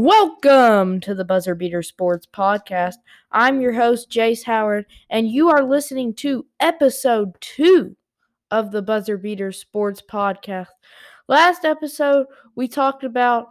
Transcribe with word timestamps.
Welcome 0.00 1.00
to 1.00 1.12
the 1.12 1.24
Buzzer 1.24 1.56
Beater 1.56 1.82
Sports 1.82 2.24
Podcast. 2.24 2.98
I'm 3.32 3.60
your 3.60 3.72
host, 3.72 4.08
Jace 4.08 4.44
Howard, 4.44 4.86
and 5.10 5.28
you 5.28 5.48
are 5.48 5.64
listening 5.64 6.14
to 6.18 6.46
episode 6.60 7.34
two 7.40 7.96
of 8.48 8.70
the 8.70 8.80
Buzzer 8.80 9.16
Beater 9.16 9.50
Sports 9.50 10.00
Podcast. 10.00 10.68
Last 11.26 11.64
episode, 11.64 12.26
we 12.54 12.68
talked 12.68 13.02
about 13.02 13.48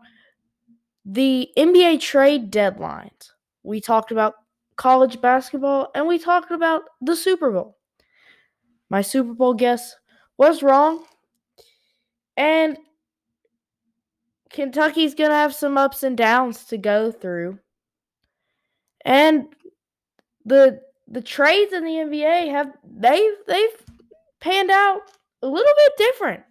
the 1.04 1.49
NBA 1.57 1.99
trade 1.99 2.50
deadlines. 2.50 3.32
We 3.64 3.82
talked 3.82 4.14
about 4.14 4.36
college 4.77 5.20
basketball, 5.20 5.91
and 5.93 6.07
we 6.07 6.18
talked 6.18 6.52
about 6.52 6.84
the 7.02 7.18
Super 7.18 7.52
Bowl. 7.52 7.75
My 8.89 9.02
Super 9.02 9.34
Bowl 9.34 9.54
guess 9.54 9.98
was 10.38 10.64
wrong, 10.64 11.03
and 12.38 12.77
Kentucky's 14.49 15.15
going 15.15 15.29
to 15.29 15.35
have 15.35 15.53
some 15.53 15.77
ups 15.77 16.03
and 16.03 16.17
downs 16.17 16.65
to 16.65 16.77
go 16.77 17.11
through. 17.11 17.59
And 19.05 19.47
the 20.45 20.81
the 21.07 21.21
trades 21.21 21.73
in 21.73 21.83
the 21.83 21.91
NBA 21.91 22.51
have 22.51 22.73
they've 22.83 23.35
they've 23.47 23.85
panned 24.39 24.71
out 24.71 25.01
a 25.41 25.47
little 25.47 25.73
bit 25.77 25.93
different. 25.97 26.43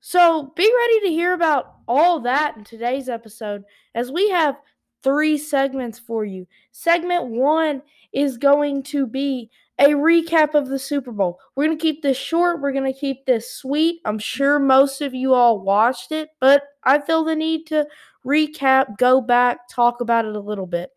So 0.00 0.52
be 0.54 0.72
ready 0.76 1.00
to 1.00 1.08
hear 1.08 1.32
about 1.32 1.76
all 1.88 2.20
that 2.20 2.56
in 2.56 2.64
today's 2.64 3.08
episode 3.08 3.64
as 3.94 4.12
we 4.12 4.28
have 4.30 4.56
three 5.02 5.38
segments 5.38 5.98
for 5.98 6.24
you. 6.24 6.46
Segment 6.72 7.26
1 7.26 7.82
is 8.12 8.38
going 8.38 8.82
to 8.84 9.06
be 9.06 9.50
a 9.78 9.90
recap 9.90 10.54
of 10.54 10.68
the 10.68 10.78
Super 10.78 11.12
Bowl. 11.12 11.38
We're 11.54 11.66
going 11.66 11.78
to 11.78 11.82
keep 11.82 12.02
this 12.02 12.16
short. 12.16 12.60
We're 12.60 12.72
going 12.72 12.92
to 12.92 12.98
keep 12.98 13.26
this 13.26 13.52
sweet. 13.52 14.00
I'm 14.04 14.18
sure 14.18 14.58
most 14.58 15.02
of 15.02 15.14
you 15.14 15.34
all 15.34 15.60
watched 15.60 16.12
it, 16.12 16.30
but 16.40 16.62
I 16.84 16.98
feel 16.98 17.24
the 17.24 17.36
need 17.36 17.66
to 17.66 17.86
recap, 18.24 18.98
go 18.98 19.20
back, 19.20 19.68
talk 19.68 20.00
about 20.00 20.24
it 20.24 20.34
a 20.34 20.40
little 20.40 20.66
bit. 20.66 20.90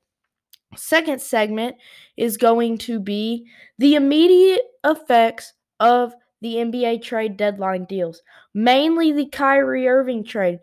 Second 0.76 1.22
segment 1.22 1.76
is 2.16 2.38
going 2.38 2.78
to 2.80 3.00
be 3.00 3.48
the 3.80 3.96
immediate 3.96 4.62
effects 4.86 5.54
of 5.80 6.14
the 6.42 6.56
NBA 6.56 7.02
trade 7.02 7.38
deadline 7.38 7.86
deals, 7.86 8.22
mainly 8.54 9.12
the 9.12 9.26
Kyrie 9.26 9.88
Irving 9.88 10.24
trade. 10.24 10.60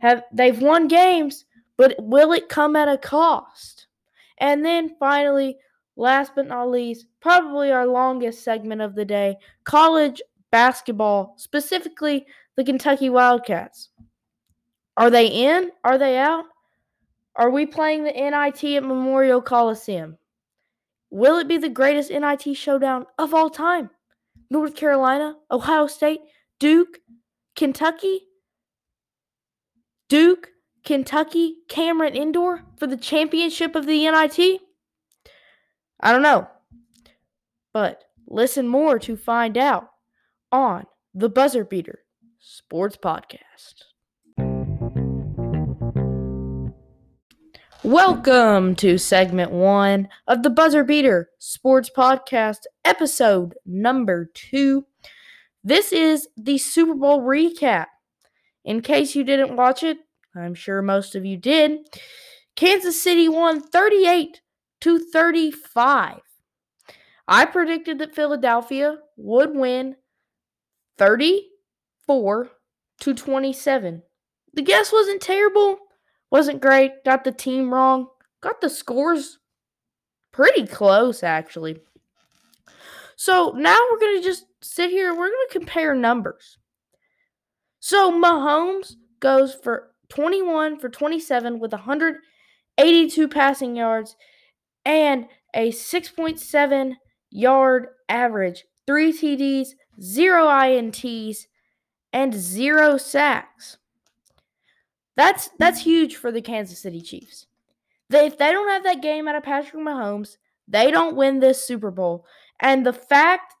Have 0.00 0.24
they've 0.32 0.60
won 0.60 0.88
games, 0.88 1.44
but 1.76 1.94
will 1.98 2.32
it 2.32 2.48
come 2.48 2.74
at 2.74 2.88
a 2.88 2.98
cost? 2.98 3.86
And 4.38 4.64
then 4.64 4.96
finally, 4.98 5.58
last 5.96 6.32
but 6.34 6.46
not 6.46 6.70
least, 6.70 7.06
probably 7.20 7.70
our 7.70 7.86
longest 7.86 8.42
segment 8.42 8.80
of 8.80 8.94
the 8.94 9.04
day, 9.04 9.36
college 9.64 10.22
basketball, 10.50 11.34
specifically 11.38 12.26
the 12.56 12.64
Kentucky 12.64 13.10
Wildcats. 13.10 13.90
Are 14.96 15.10
they 15.10 15.26
in? 15.26 15.70
Are 15.84 15.98
they 15.98 16.18
out? 16.18 16.44
Are 17.36 17.50
we 17.50 17.64
playing 17.64 18.04
the 18.04 18.12
NIT 18.12 18.62
at 18.76 18.84
Memorial 18.84 19.40
Coliseum? 19.40 20.18
Will 21.10 21.38
it 21.38 21.48
be 21.48 21.58
the 21.58 21.68
greatest 21.68 22.10
NIT 22.10 22.56
showdown 22.56 23.06
of 23.18 23.32
all 23.34 23.50
time? 23.50 23.90
North 24.50 24.74
Carolina, 24.74 25.36
Ohio 25.50 25.86
State, 25.86 26.20
Duke, 26.58 26.98
Kentucky, 27.56 28.28
Duke, 30.08 30.50
Kentucky, 30.84 31.56
Cameron 31.68 32.14
Indoor 32.14 32.64
for 32.76 32.86
the 32.86 32.96
championship 32.96 33.74
of 33.74 33.86
the 33.86 34.10
NIT? 34.10 34.60
I 36.04 36.10
don't 36.10 36.22
know. 36.22 36.48
But 37.72 38.02
listen 38.26 38.66
more 38.66 38.98
to 38.98 39.16
find 39.16 39.56
out 39.56 39.88
on 40.50 40.86
the 41.14 41.28
Buzzer 41.28 41.64
Beater 41.64 42.00
Sports 42.40 42.96
Podcast. 42.96 43.84
Welcome 47.84 48.74
to 48.76 48.98
segment 48.98 49.52
one 49.52 50.08
of 50.26 50.42
the 50.42 50.50
Buzzer 50.50 50.82
Beater 50.82 51.30
Sports 51.38 51.88
Podcast, 51.96 52.62
episode 52.84 53.54
number 53.64 54.28
two. 54.34 54.84
This 55.62 55.92
is 55.92 56.26
the 56.36 56.58
Super 56.58 56.94
Bowl 56.94 57.20
recap. 57.20 57.86
In 58.64 58.80
case 58.80 59.14
you 59.14 59.22
didn't 59.22 59.54
watch 59.54 59.84
it, 59.84 59.98
I'm 60.34 60.54
sure 60.54 60.82
most 60.82 61.14
of 61.14 61.24
you 61.24 61.36
did. 61.36 61.78
Kansas 62.56 63.00
City 63.00 63.28
won 63.28 63.60
38 63.60 64.41
to 64.82 64.98
35. 64.98 66.20
I 67.26 67.44
predicted 67.46 67.98
that 67.98 68.14
Philadelphia 68.14 68.98
would 69.16 69.54
win 69.54 69.96
34 70.98 72.50
to 73.00 73.14
27. 73.14 74.02
The 74.54 74.62
guess 74.62 74.92
wasn't 74.92 75.22
terrible 75.22 75.78
wasn't 76.30 76.62
great. 76.62 77.04
Got 77.04 77.24
the 77.24 77.32
team 77.32 77.72
wrong. 77.72 78.08
Got 78.40 78.60
the 78.60 78.70
scores 78.70 79.38
pretty 80.32 80.66
close, 80.66 81.22
actually. 81.22 81.78
So 83.16 83.52
now 83.54 83.78
we're 83.90 84.00
going 84.00 84.20
to 84.20 84.26
just 84.26 84.46
sit 84.62 84.90
here. 84.90 85.10
And 85.10 85.18
we're 85.18 85.28
going 85.28 85.46
to 85.48 85.58
compare 85.58 85.94
numbers. 85.94 86.58
So 87.80 88.10
Mahomes 88.10 88.94
goes 89.20 89.54
for 89.54 89.90
21 90.08 90.78
for 90.80 90.88
27 90.88 91.60
with 91.60 91.72
182 91.72 93.28
passing 93.28 93.76
yards 93.76 94.16
and 94.84 95.26
a 95.54 95.70
6.7 95.70 96.94
yard 97.30 97.88
average, 98.08 98.64
three 98.86 99.12
TDs, 99.12 99.68
zero 100.00 100.46
INTs, 100.46 101.46
and 102.12 102.34
zero 102.34 102.96
sacks. 102.96 103.78
That's 105.16 105.50
that's 105.58 105.82
huge 105.82 106.16
for 106.16 106.32
the 106.32 106.42
Kansas 106.42 106.80
City 106.80 107.00
Chiefs. 107.00 107.46
They, 108.08 108.26
if 108.26 108.38
they 108.38 108.50
don't 108.50 108.68
have 108.68 108.84
that 108.84 109.02
game 109.02 109.28
out 109.28 109.36
of 109.36 109.42
Patrick 109.42 109.82
Mahomes, 109.82 110.36
they 110.68 110.90
don't 110.90 111.16
win 111.16 111.40
this 111.40 111.66
Super 111.66 111.90
Bowl. 111.90 112.26
And 112.60 112.84
the 112.84 112.92
fact 112.92 113.54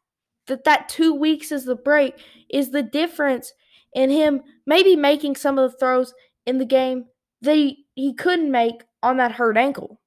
that 0.46 0.64
that 0.64 0.88
two 0.88 1.14
weeks 1.14 1.52
is 1.52 1.64
the 1.64 1.76
break 1.76 2.14
is 2.50 2.70
the 2.70 2.82
difference 2.82 3.52
in 3.94 4.10
him 4.10 4.42
maybe 4.66 4.96
making 4.96 5.36
some 5.36 5.58
of 5.58 5.70
the 5.70 5.78
throws 5.78 6.14
in 6.46 6.58
the 6.58 6.64
game 6.64 7.06
that 7.42 7.56
he, 7.56 7.86
he 7.94 8.14
couldn't 8.14 8.50
make 8.50 8.84
on 9.02 9.16
that 9.18 9.32
hurt 9.32 9.56
ankle. 9.56 10.00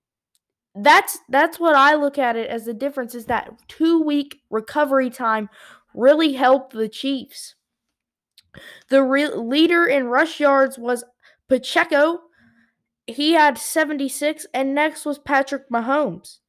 That's 0.76 1.20
that's 1.30 1.60
what 1.60 1.76
I 1.76 1.96
look 1.96 2.18
at 2.18 2.36
it 2.36 2.50
as 2.50 2.66
the 2.66 2.74
difference 2.74 3.16
is 3.16 3.26
that 3.26 3.50
two 3.68 4.02
week 4.02 4.42
recovery 4.50 5.10
time 5.10 5.50
really 5.94 6.34
helped 6.34 6.74
the 6.74 6.90
Chiefs. 6.90 7.56
The 8.90 9.04
re- 9.04 9.28
leader 9.28 9.86
in 9.86 10.08
rush 10.08 10.40
yards 10.40 10.78
was 10.78 11.04
Pacheco, 11.48 12.20
he 13.08 13.34
had 13.34 13.58
76, 13.58 14.48
and 14.54 14.74
next 14.74 15.06
was 15.06 15.20
Patrick 15.20 15.70
Mahomes. 15.70 16.40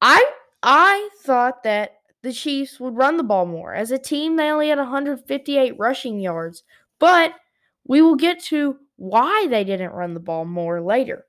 I 0.00 0.24
I 0.62 1.10
thought 1.22 1.62
that 1.64 1.92
the 2.22 2.32
Chiefs 2.32 2.78
would 2.78 2.96
run 2.96 3.16
the 3.16 3.22
ball 3.22 3.46
more. 3.46 3.74
As 3.74 3.90
a 3.90 3.98
team, 3.98 4.36
they 4.36 4.50
only 4.50 4.68
had 4.68 4.78
158 4.78 5.78
rushing 5.78 6.20
yards, 6.20 6.62
but 6.98 7.34
we 7.84 8.02
will 8.02 8.16
get 8.16 8.40
to 8.44 8.76
why 8.96 9.46
they 9.48 9.64
didn't 9.64 9.92
run 9.92 10.14
the 10.14 10.20
ball 10.20 10.44
more 10.44 10.80
later. 10.80 11.24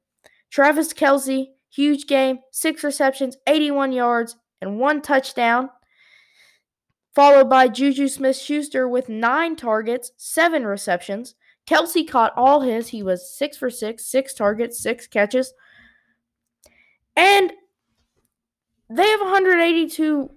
Travis 0.49 0.93
Kelce, 0.93 1.47
huge 1.71 2.05
game, 2.05 2.39
six 2.51 2.83
receptions, 2.83 3.37
81 3.47 3.91
yards, 3.91 4.37
and 4.61 4.79
one 4.79 5.01
touchdown. 5.01 5.69
Followed 7.13 7.49
by 7.49 7.67
Juju 7.67 8.07
Smith 8.07 8.37
Schuster 8.37 8.87
with 8.87 9.09
nine 9.09 9.55
targets, 9.55 10.11
seven 10.15 10.65
receptions. 10.65 11.35
Kelce 11.67 12.07
caught 12.07 12.33
all 12.37 12.61
his. 12.61 12.89
He 12.89 13.03
was 13.03 13.35
six 13.35 13.57
for 13.57 13.69
six, 13.69 14.05
six 14.05 14.33
targets, 14.33 14.81
six 14.81 15.07
catches. 15.07 15.53
And 17.15 17.51
they 18.89 19.07
have 19.09 19.21
182 19.21 20.29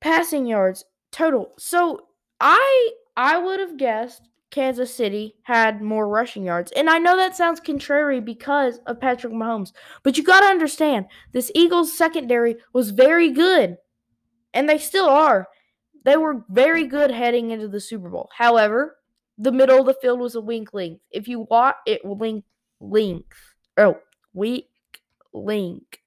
passing 0.00 0.46
yards 0.46 0.84
total. 1.10 1.52
So 1.58 2.08
I 2.40 2.90
I 3.16 3.38
would 3.38 3.60
have 3.60 3.76
guessed 3.76 4.28
Kansas 4.50 4.94
City 4.94 5.34
had 5.42 5.82
more 5.82 6.08
rushing 6.08 6.44
yards. 6.44 6.72
And 6.72 6.88
I 6.88 6.98
know 6.98 7.16
that 7.16 7.36
sounds 7.36 7.60
contrary 7.60 8.20
because 8.20 8.78
of 8.86 9.00
Patrick 9.00 9.32
Mahomes, 9.32 9.72
but 10.02 10.16
you 10.16 10.22
got 10.22 10.40
to 10.40 10.46
understand 10.46 11.06
this 11.32 11.50
Eagles 11.54 11.96
secondary 11.96 12.56
was 12.72 12.90
very 12.90 13.30
good. 13.30 13.76
And 14.54 14.68
they 14.68 14.78
still 14.78 15.08
are. 15.08 15.48
They 16.04 16.16
were 16.16 16.44
very 16.48 16.86
good 16.86 17.10
heading 17.10 17.50
into 17.50 17.68
the 17.68 17.80
Super 17.80 18.08
Bowl. 18.08 18.30
However, 18.34 18.96
the 19.38 19.52
middle 19.52 19.80
of 19.80 19.86
the 19.86 19.96
field 20.00 20.20
was 20.20 20.34
a 20.34 20.40
weak 20.40 20.72
length. 20.72 21.02
If 21.10 21.28
you 21.28 21.40
watch 21.50 21.76
it 21.86 22.04
link 22.04 22.44
length. 22.80 23.36
Oh, 23.76 23.98
weak 24.32 24.68
link. 25.34 26.00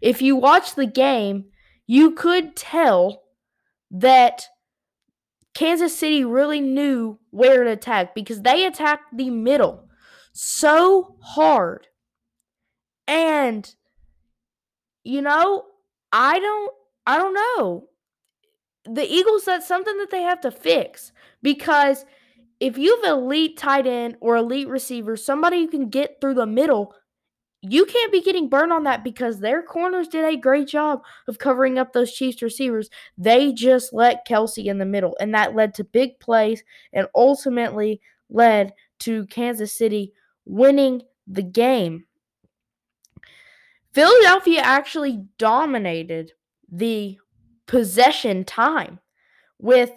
If 0.00 0.22
you 0.22 0.36
watch 0.36 0.74
the 0.74 0.86
game, 0.86 1.46
you 1.86 2.12
could 2.12 2.56
tell 2.56 3.24
that 3.90 4.46
Kansas 5.56 5.96
City 5.96 6.22
really 6.22 6.60
knew 6.60 7.18
where 7.30 7.64
to 7.64 7.70
attack 7.70 8.14
because 8.14 8.42
they 8.42 8.66
attacked 8.66 9.16
the 9.16 9.30
middle 9.30 9.88
so 10.34 11.16
hard. 11.22 11.86
And 13.08 13.74
you 15.02 15.22
know, 15.22 15.64
I 16.12 16.38
don't 16.40 16.72
I 17.06 17.16
don't 17.16 17.32
know. 17.32 17.88
The 18.84 19.10
Eagles 19.10 19.46
that's 19.46 19.66
something 19.66 19.96
that 19.96 20.10
they 20.10 20.20
have 20.20 20.42
to 20.42 20.50
fix 20.50 21.10
because 21.42 22.04
if 22.60 22.76
you 22.76 23.00
have 23.02 23.12
elite 23.12 23.56
tight 23.56 23.86
end 23.86 24.16
or 24.20 24.36
elite 24.36 24.68
receiver, 24.68 25.16
somebody 25.16 25.60
who 25.62 25.68
can 25.68 25.88
get 25.88 26.20
through 26.20 26.34
the 26.34 26.44
middle, 26.44 26.94
you 27.68 27.86
can't 27.86 28.12
be 28.12 28.20
getting 28.20 28.48
burned 28.48 28.72
on 28.72 28.84
that 28.84 29.04
because 29.04 29.38
their 29.38 29.62
corners 29.62 30.08
did 30.08 30.24
a 30.24 30.36
great 30.36 30.68
job 30.68 31.02
of 31.28 31.38
covering 31.38 31.78
up 31.78 31.92
those 31.92 32.12
Chiefs 32.12 32.42
receivers. 32.42 32.90
They 33.16 33.52
just 33.52 33.92
let 33.92 34.26
Kelce 34.26 34.64
in 34.64 34.78
the 34.78 34.84
middle, 34.84 35.16
and 35.20 35.34
that 35.34 35.54
led 35.54 35.74
to 35.74 35.84
big 35.84 36.18
plays 36.20 36.62
and 36.92 37.06
ultimately 37.14 38.00
led 38.28 38.72
to 39.00 39.26
Kansas 39.26 39.72
City 39.72 40.12
winning 40.44 41.02
the 41.26 41.42
game. 41.42 42.06
Philadelphia 43.92 44.60
actually 44.60 45.24
dominated 45.38 46.32
the 46.70 47.18
possession 47.66 48.44
time 48.44 49.00
with 49.58 49.90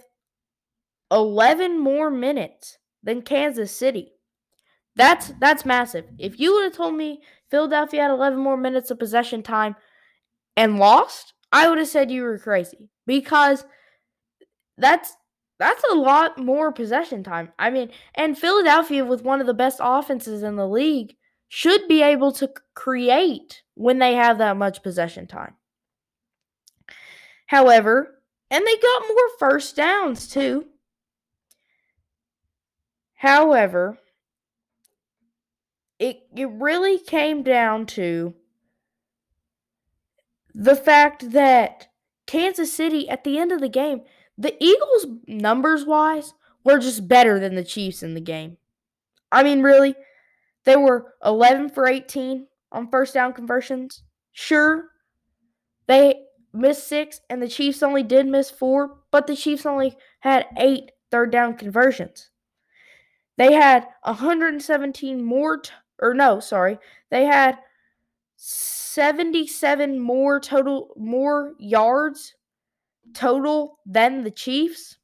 11 1.12 1.80
more 1.80 2.10
minutes 2.10 2.77
than 3.04 3.21
Kansas 3.21 3.75
City. 3.75 4.13
That's 4.95 5.31
that's 5.39 5.66
massive. 5.66 6.06
If 6.18 6.39
you 6.39 6.54
would 6.54 6.63
have 6.66 6.74
told 6.74 6.95
me 6.95 7.21
Philadelphia 7.50 8.04
had 8.04 8.12
11 8.12 8.40
more 8.40 8.57
minutes 8.57 8.92
of 8.92 9.00
possession 9.00 9.44
time 9.44 9.75
and 10.56 10.78
lost, 10.78 11.34
I 11.51 11.68
would 11.68 11.78
have 11.78 11.88
said 11.88 12.12
you 12.12 12.24
were 12.24 12.38
crazy 12.38 12.90
because 13.06 13.66
that's 14.78 15.16
that's 15.57 15.84
a 15.92 15.96
lot 15.96 16.38
more 16.38 16.72
possession 16.72 17.24
time. 17.24 17.51
I 17.60 17.69
mean, 17.69 17.90
and 18.16 18.38
Philadelphia 18.38 19.04
with 19.04 19.24
one 19.24 19.42
of 19.42 19.48
the 19.48 19.54
best 19.54 19.80
offenses 19.81 20.42
in 20.42 20.56
the 20.56 20.68
league 20.68 21.16
should 21.50 21.88
be 21.88 22.01
able 22.01 22.31
to 22.34 22.50
create 22.75 23.63
when 23.74 24.00
they 24.00 24.13
have 24.13 24.38
that 24.38 24.56
much 24.56 24.84
possession 24.84 25.28
time. 25.28 25.56
However, 27.48 28.22
and 28.52 28.66
they 28.66 28.78
got 28.78 29.07
more 29.07 29.30
first 29.40 29.75
downs 29.75 30.28
too. 30.28 30.66
However, 33.16 33.98
it 36.00 36.22
it 36.36 36.50
really 36.50 36.98
came 36.98 37.44
down 37.44 37.86
to 37.86 38.34
the 40.56 40.75
fact 40.75 41.31
that 41.31 41.88
Kansas 42.25 42.74
City 42.74 43.07
at 43.10 43.24
the 43.24 43.38
end 43.38 43.51
of 43.51 43.62
the 43.62 43.69
game, 43.69 44.01
the 44.38 44.56
Eagles 44.63 45.06
numbers 45.28 45.86
wise 45.86 46.34
were 46.63 46.80
just 46.80 47.07
better 47.07 47.40
than 47.40 47.56
the 47.56 47.63
Chiefs 47.63 48.01
in 48.01 48.13
the 48.13 48.22
game. 48.22 48.57
I 49.31 49.44
mean, 49.44 49.62
really, 49.62 49.96
they 50.63 50.75
were 50.75 51.13
11 51.24 51.69
for 51.69 51.88
18 51.88 52.48
on 52.72 52.90
first 52.90 53.13
down 53.13 53.34
conversions. 53.34 54.04
Sure, 54.31 54.86
they 55.88 56.24
missed 56.54 56.88
6 56.88 57.22
and 57.30 57.42
the 57.42 57.48
Chiefs 57.48 57.84
only 57.84 58.04
did 58.04 58.25
miss 58.25 58.50
4, 58.50 58.95
but 59.12 59.28
the 59.28 59.36
Chiefs 59.36 59.66
only 59.66 59.98
had 60.22 60.45
eight 60.57 60.92
third 61.12 61.31
down 61.31 61.57
conversions. 61.57 62.30
They 63.38 63.54
had 63.54 63.88
117 64.04 65.24
more 65.24 65.57
t- 65.57 65.72
or 66.00 66.13
no, 66.13 66.40
sorry. 66.40 66.78
They 67.10 67.25
had 67.25 67.57
77 68.36 70.00
more 70.00 70.40
total 70.40 70.94
more 70.98 71.54
yards 71.60 72.36
total 73.13 73.80
than 73.86 74.24
the 74.24 74.31
Chiefs. 74.31 74.98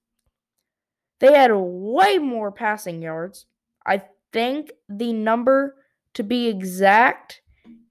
They 1.20 1.34
had 1.34 1.52
way 1.54 2.18
more 2.18 2.52
passing 2.52 3.02
yards. 3.02 3.46
I 3.86 4.04
think 4.32 4.72
the 4.90 5.14
number 5.14 5.76
to 6.14 6.24
be 6.24 6.48
exact 6.48 7.42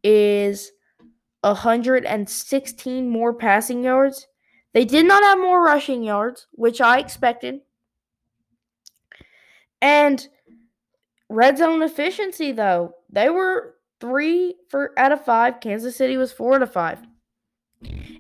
is 0.02 0.72
116 1.40 3.08
more 3.08 3.34
passing 3.34 3.84
yards. 3.84 4.26
They 4.72 4.84
did 4.84 5.06
not 5.06 5.22
have 5.22 5.38
more 5.38 5.62
rushing 5.62 6.02
yards, 6.02 6.46
which 6.52 6.80
I 6.80 6.98
expected. 6.98 7.60
And 9.80 10.26
red 11.34 11.58
zone 11.58 11.82
efficiency, 11.82 12.52
though, 12.52 12.94
they 13.10 13.31
were 13.31 13.75
three 14.00 14.56
for 14.69 14.92
out 14.98 15.12
of 15.12 15.25
five. 15.25 15.60
Kansas 15.60 15.96
City 15.96 16.16
was 16.16 16.32
four 16.32 16.54
out 16.54 16.62
of 16.62 16.72
five. 16.72 17.00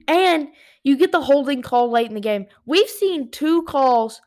And 0.06 0.48
you 0.82 0.96
get 0.96 1.12
the 1.12 1.22
holding 1.22 1.62
call 1.62 1.90
late 1.90 2.08
in 2.08 2.14
the 2.14 2.20
game. 2.20 2.46
We've 2.66 2.88
seen 2.88 3.30
two 3.30 3.62
calls 3.62 4.20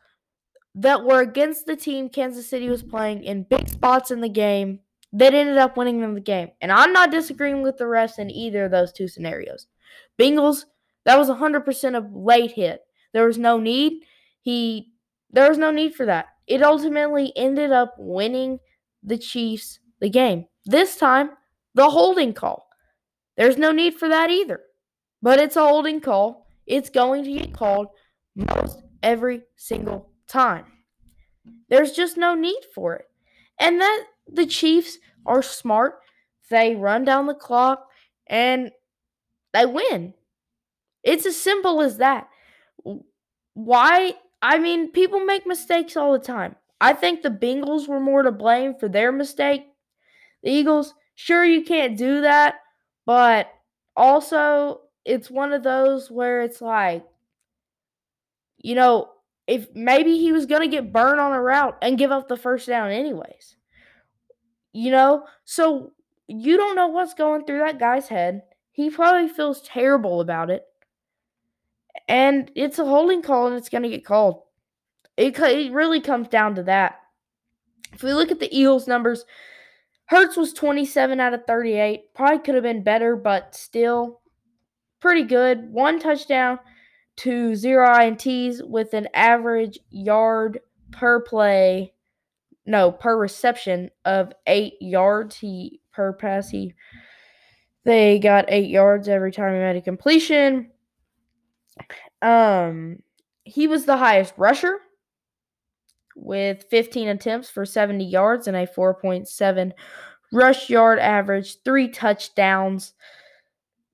that 0.74 1.04
were 1.04 1.20
against 1.20 1.66
the 1.66 1.76
team 1.76 2.08
Kansas 2.08 2.48
City 2.48 2.68
was 2.68 2.82
playing 2.82 3.24
in 3.24 3.44
big 3.44 3.68
spots 3.68 4.10
in 4.10 4.20
the 4.20 4.28
game 4.28 4.80
that 5.12 5.34
ended 5.34 5.56
up 5.56 5.76
winning 5.76 6.00
them 6.00 6.14
the 6.14 6.20
game. 6.20 6.50
And 6.60 6.70
I'm 6.70 6.92
not 6.92 7.10
disagreeing 7.10 7.62
with 7.62 7.78
the 7.78 7.84
refs 7.84 8.18
in 8.18 8.30
either 8.30 8.64
of 8.64 8.70
those 8.70 8.92
two 8.92 9.08
scenarios. 9.08 9.66
Bengals, 10.18 10.64
that 11.04 11.18
was 11.18 11.28
100% 11.28 11.96
a 11.96 12.18
late 12.18 12.52
hit. 12.52 12.82
There 13.12 13.26
was 13.26 13.38
no 13.38 13.58
need. 13.58 14.04
He 14.42 14.92
there 15.30 15.48
was 15.48 15.58
no 15.58 15.70
need 15.70 15.94
for 15.94 16.06
that. 16.06 16.26
It 16.46 16.62
ultimately 16.62 17.32
ended 17.36 17.70
up 17.72 17.94
winning 17.98 18.60
the 19.02 19.18
Chiefs 19.18 19.80
the 20.00 20.10
game. 20.10 20.46
This 20.64 20.96
time, 20.96 21.30
the 21.74 21.90
holding 21.90 22.32
call. 22.32 22.68
There's 23.36 23.56
no 23.56 23.72
need 23.72 23.94
for 23.94 24.08
that 24.08 24.30
either. 24.30 24.60
But 25.22 25.38
it's 25.40 25.56
a 25.56 25.66
holding 25.66 26.00
call. 26.00 26.46
It's 26.66 26.90
going 26.90 27.24
to 27.24 27.32
get 27.32 27.52
called 27.52 27.88
most 28.34 28.82
every 29.02 29.42
single 29.56 30.12
time. 30.28 30.64
There's 31.68 31.92
just 31.92 32.16
no 32.16 32.34
need 32.34 32.60
for 32.74 32.94
it. 32.94 33.06
And 33.58 33.80
that 33.80 34.04
the 34.26 34.46
Chiefs 34.46 34.98
are 35.26 35.42
smart. 35.42 35.98
They 36.50 36.74
run 36.74 37.04
down 37.04 37.26
the 37.26 37.34
clock 37.34 37.86
and 38.26 38.70
they 39.52 39.66
win. 39.66 40.14
It's 41.02 41.26
as 41.26 41.36
simple 41.36 41.80
as 41.80 41.98
that. 41.98 42.28
Why? 43.54 44.14
I 44.40 44.58
mean, 44.58 44.92
people 44.92 45.20
make 45.20 45.46
mistakes 45.46 45.96
all 45.96 46.12
the 46.12 46.18
time. 46.18 46.56
I 46.80 46.92
think 46.92 47.22
the 47.22 47.30
Bengals 47.30 47.88
were 47.88 48.00
more 48.00 48.22
to 48.22 48.30
blame 48.32 48.74
for 48.74 48.88
their 48.88 49.10
mistake. 49.12 49.66
The 50.42 50.50
Eagles, 50.50 50.94
sure, 51.16 51.44
you 51.44 51.62
can't 51.62 51.96
do 51.96 52.20
that, 52.20 52.56
but 53.04 53.48
also 53.96 54.82
it's 55.04 55.30
one 55.30 55.52
of 55.52 55.62
those 55.62 56.10
where 56.10 56.42
it's 56.42 56.60
like, 56.60 57.04
you 58.58 58.74
know, 58.74 59.10
if 59.46 59.66
maybe 59.74 60.18
he 60.18 60.30
was 60.30 60.46
going 60.46 60.60
to 60.60 60.76
get 60.76 60.92
burned 60.92 61.20
on 61.20 61.32
a 61.32 61.40
route 61.40 61.78
and 61.80 61.98
give 61.98 62.12
up 62.12 62.28
the 62.28 62.36
first 62.36 62.66
down 62.66 62.90
anyways. 62.90 63.56
You 64.72 64.90
know, 64.90 65.24
so 65.44 65.92
you 66.28 66.56
don't 66.56 66.76
know 66.76 66.88
what's 66.88 67.14
going 67.14 67.44
through 67.44 67.60
that 67.60 67.80
guy's 67.80 68.08
head. 68.08 68.42
He 68.70 68.90
probably 68.90 69.28
feels 69.28 69.62
terrible 69.62 70.20
about 70.20 70.50
it. 70.50 70.64
And 72.06 72.50
it's 72.54 72.78
a 72.78 72.84
holding 72.84 73.22
call 73.22 73.46
and 73.48 73.56
it's 73.56 73.70
going 73.70 73.82
to 73.82 73.88
get 73.88 74.04
called. 74.04 74.42
It, 75.18 75.36
it 75.36 75.72
really 75.72 76.00
comes 76.00 76.28
down 76.28 76.54
to 76.54 76.62
that. 76.62 77.00
If 77.92 78.04
we 78.04 78.12
look 78.12 78.30
at 78.30 78.38
the 78.38 78.56
Eagles' 78.56 78.86
numbers, 78.86 79.24
Hurts 80.06 80.36
was 80.36 80.52
27 80.52 81.18
out 81.18 81.34
of 81.34 81.44
38. 81.44 82.14
Probably 82.14 82.38
could 82.38 82.54
have 82.54 82.62
been 82.62 82.84
better, 82.84 83.16
but 83.16 83.54
still 83.54 84.20
pretty 85.00 85.24
good. 85.24 85.72
One 85.72 85.98
touchdown 85.98 86.60
to 87.16 87.56
zero 87.56 87.88
INTs 87.88 88.66
with 88.66 88.94
an 88.94 89.08
average 89.12 89.80
yard 89.90 90.60
per 90.92 91.20
play, 91.20 91.94
no, 92.64 92.92
per 92.92 93.18
reception 93.18 93.90
of 94.04 94.32
eight 94.46 94.74
yards. 94.80 95.36
He 95.36 95.80
per 95.92 96.12
pass 96.12 96.48
he 96.48 96.74
they 97.84 98.20
got 98.20 98.44
eight 98.48 98.70
yards 98.70 99.08
every 99.08 99.32
time 99.32 99.52
he 99.52 99.58
made 99.58 99.76
a 99.76 99.82
completion. 99.82 100.70
Um, 102.22 103.02
he 103.42 103.66
was 103.66 103.84
the 103.84 103.96
highest 103.96 104.34
rusher 104.36 104.78
with 106.18 106.64
15 106.70 107.08
attempts 107.08 107.50
for 107.50 107.64
70 107.64 108.04
yards 108.04 108.46
and 108.46 108.56
a 108.56 108.66
4.7 108.66 109.72
rush 110.32 110.68
yard 110.68 110.98
average, 110.98 111.62
three 111.64 111.88
touchdowns. 111.88 112.94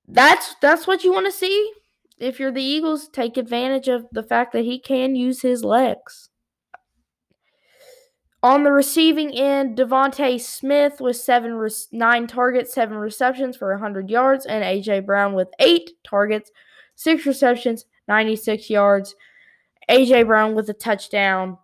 That's 0.07 0.55
that's 0.61 0.85
what 0.85 1.03
you 1.03 1.11
want 1.11 1.25
to 1.25 1.31
see. 1.31 1.71
If 2.17 2.39
you're 2.39 2.51
the 2.51 2.63
Eagles, 2.63 3.09
take 3.09 3.37
advantage 3.37 3.87
of 3.87 4.05
the 4.11 4.23
fact 4.23 4.53
that 4.53 4.63
he 4.63 4.79
can 4.79 5.15
use 5.15 5.41
his 5.41 5.63
legs. 5.63 6.29
On 8.45 8.63
the 8.63 8.71
receiving 8.71 9.35
end, 9.35 9.75
DeVonta 9.75 10.39
Smith 10.39 11.01
with 11.01 11.17
seven 11.17 11.55
re- 11.55 11.71
nine 11.91 12.27
targets, 12.27 12.73
seven 12.73 12.97
receptions 12.97 13.57
for 13.57 13.71
100 13.71 14.09
yards, 14.09 14.45
and 14.45 14.63
AJ 14.63 15.05
Brown 15.05 15.33
with 15.33 15.47
eight 15.59 15.91
targets, 16.03 16.51
six 16.95 17.25
receptions, 17.25 17.85
96 18.07 18.69
yards. 18.69 19.15
AJ 19.89 20.27
Brown 20.27 20.53
with 20.53 20.69
a 20.69 20.73
touchdown. 20.73 21.57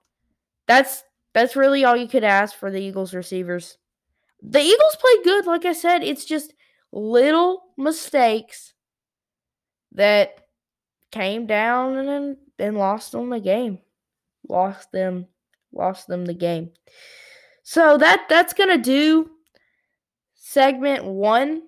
That's 0.72 1.04
that's 1.34 1.58
really 1.58 1.84
all 1.84 1.98
you 1.98 2.08
could 2.08 2.24
ask 2.24 2.56
for 2.58 2.72
the 2.72 2.80
Eagles 2.80 3.14
receivers. 3.14 3.78
The 4.42 4.62
Eagles 4.62 4.96
play 4.96 5.24
good, 5.26 5.46
like 5.46 5.66
I 5.66 5.74
said. 5.74 6.02
It's 6.02 6.24
just 6.24 6.54
little 6.94 7.64
mistakes 7.78 8.74
that 9.92 10.46
came 11.12 11.46
down 11.46 11.98
and 11.98 12.38
and 12.58 12.78
lost 12.78 13.12
them 13.12 13.30
the 13.32 13.42
game. 13.42 13.80
Lost 14.48 14.94
them 14.94 15.28
lost 15.74 16.08
them 16.08 16.24
the 16.24 16.34
game. 16.34 16.72
So 17.64 17.98
that 17.98 18.28
that's 18.30 18.54
gonna 18.54 18.78
do 18.78 19.30
segment 20.36 21.04
one 21.04 21.64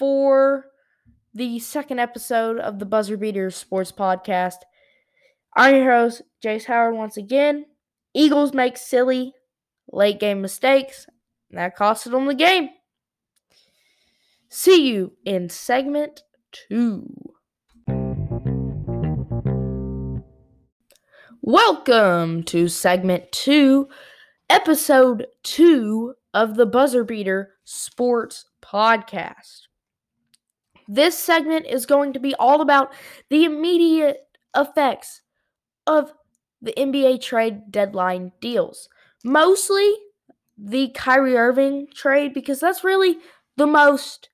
for 0.00 0.66
the 1.32 1.60
second 1.60 2.00
episode 2.00 2.58
of 2.58 2.80
the 2.80 2.86
Buzzer 2.86 3.16
Beaters 3.16 3.54
Sports 3.54 3.92
Podcast. 3.92 4.58
I'm 5.56 5.76
your 5.76 5.92
host, 5.92 6.22
Jace 6.44 6.64
Howard, 6.64 6.96
once 6.96 7.16
again. 7.16 7.66
Eagles 8.16 8.54
make 8.54 8.76
silly 8.76 9.34
late 9.90 10.20
game 10.20 10.40
mistakes. 10.40 11.06
That 11.50 11.76
costed 11.76 12.12
them 12.12 12.26
the 12.26 12.34
game. 12.34 12.68
See 14.48 14.88
you 14.88 15.16
in 15.24 15.48
segment 15.48 16.22
two. 16.52 17.12
Welcome 21.42 22.44
to 22.44 22.68
segment 22.68 23.32
two, 23.32 23.88
episode 24.48 25.26
two 25.42 26.14
of 26.32 26.54
the 26.54 26.66
Buzzer 26.66 27.02
Beater 27.02 27.54
Sports 27.64 28.44
Podcast. 28.62 29.62
This 30.86 31.18
segment 31.18 31.66
is 31.66 31.84
going 31.84 32.12
to 32.12 32.20
be 32.20 32.36
all 32.36 32.60
about 32.60 32.92
the 33.28 33.44
immediate 33.44 34.18
effects 34.54 35.22
of 35.84 36.12
the 36.64 36.72
NBA 36.76 37.20
trade 37.22 37.70
deadline 37.70 38.32
deals. 38.40 38.88
Mostly 39.22 39.94
the 40.56 40.88
Kyrie 40.88 41.36
Irving 41.36 41.88
trade 41.94 42.32
because 42.32 42.60
that's 42.60 42.84
really 42.84 43.18
the 43.56 43.66
most 43.66 44.28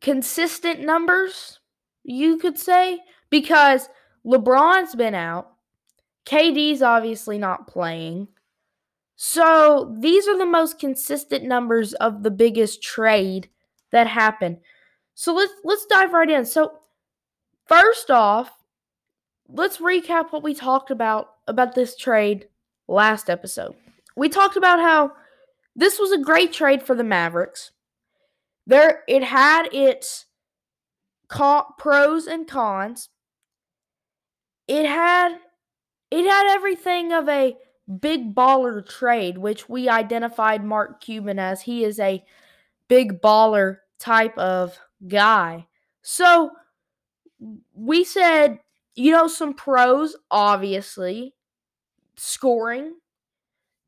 consistent 0.00 0.80
numbers, 0.80 1.60
you 2.04 2.36
could 2.38 2.58
say, 2.58 3.00
because 3.30 3.88
LeBron's 4.24 4.94
been 4.94 5.14
out. 5.14 5.52
KD's 6.26 6.82
obviously 6.82 7.38
not 7.38 7.68
playing. 7.68 8.28
So 9.14 9.96
these 9.98 10.28
are 10.28 10.36
the 10.36 10.44
most 10.44 10.78
consistent 10.78 11.44
numbers 11.44 11.94
of 11.94 12.22
the 12.22 12.30
biggest 12.30 12.82
trade 12.82 13.48
that 13.92 14.06
happened. 14.06 14.58
So 15.14 15.32
let's 15.32 15.54
let's 15.64 15.86
dive 15.86 16.12
right 16.12 16.28
in. 16.28 16.44
So 16.44 16.80
first 17.66 18.10
off, 18.10 18.50
let's 19.48 19.78
recap 19.78 20.32
what 20.32 20.42
we 20.42 20.54
talked 20.54 20.90
about 20.90 21.34
about 21.46 21.74
this 21.74 21.96
trade 21.96 22.48
last 22.88 23.30
episode. 23.30 23.74
We 24.16 24.28
talked 24.28 24.56
about 24.56 24.80
how 24.80 25.12
this 25.74 25.98
was 25.98 26.12
a 26.12 26.22
great 26.22 26.52
trade 26.52 26.82
for 26.82 26.94
the 26.94 27.04
Mavericks. 27.04 27.72
There 28.66 29.02
it 29.06 29.22
had 29.22 29.68
its 29.72 30.26
pros 31.28 32.26
and 32.26 32.46
cons 32.46 33.08
it 34.68 34.86
had 34.86 35.36
it 36.10 36.24
had 36.24 36.54
everything 36.54 37.12
of 37.12 37.28
a 37.28 37.56
big 38.00 38.34
baller 38.34 38.86
trade, 38.86 39.38
which 39.38 39.68
we 39.68 39.88
identified 39.88 40.64
Mark 40.64 41.00
Cuban 41.00 41.38
as 41.38 41.62
he 41.62 41.84
is 41.84 41.98
a 41.98 42.24
big 42.88 43.20
baller 43.20 43.78
type 43.98 44.36
of 44.38 44.78
guy. 45.06 45.66
So 46.02 46.50
we 47.74 48.04
said, 48.04 48.60
you 48.96 49.12
know, 49.12 49.28
some 49.28 49.54
pros, 49.54 50.16
obviously, 50.30 51.34
scoring, 52.16 52.94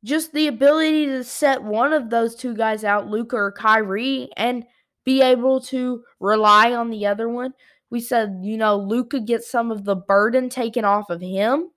just 0.05 0.33
the 0.33 0.47
ability 0.47 1.07
to 1.07 1.25
set 1.25 1.63
one 1.63 1.93
of 1.93 2.11
those 2.11 2.37
two 2.37 2.55
guys 2.55 2.85
out, 2.85 3.09
Luka 3.09 3.37
or 3.37 3.53
Kyrie, 3.53 4.29
and 4.37 4.65
be 5.05 5.23
able 5.23 5.61
to 5.63 6.05
rely 6.21 6.73
on 6.73 6.91
the 6.91 7.07
other 7.07 7.29
one. 7.29 7.55
We 7.91 8.01
said, 8.01 8.41
you 8.43 8.59
know, 8.59 8.77
Luka 8.77 9.21
gets 9.21 9.51
some 9.51 9.71
of 9.71 9.85
the 9.85 9.97
burden 9.97 10.51
taken 10.51 10.85
off 10.85 11.09
of 11.09 11.23
him. 11.23 11.71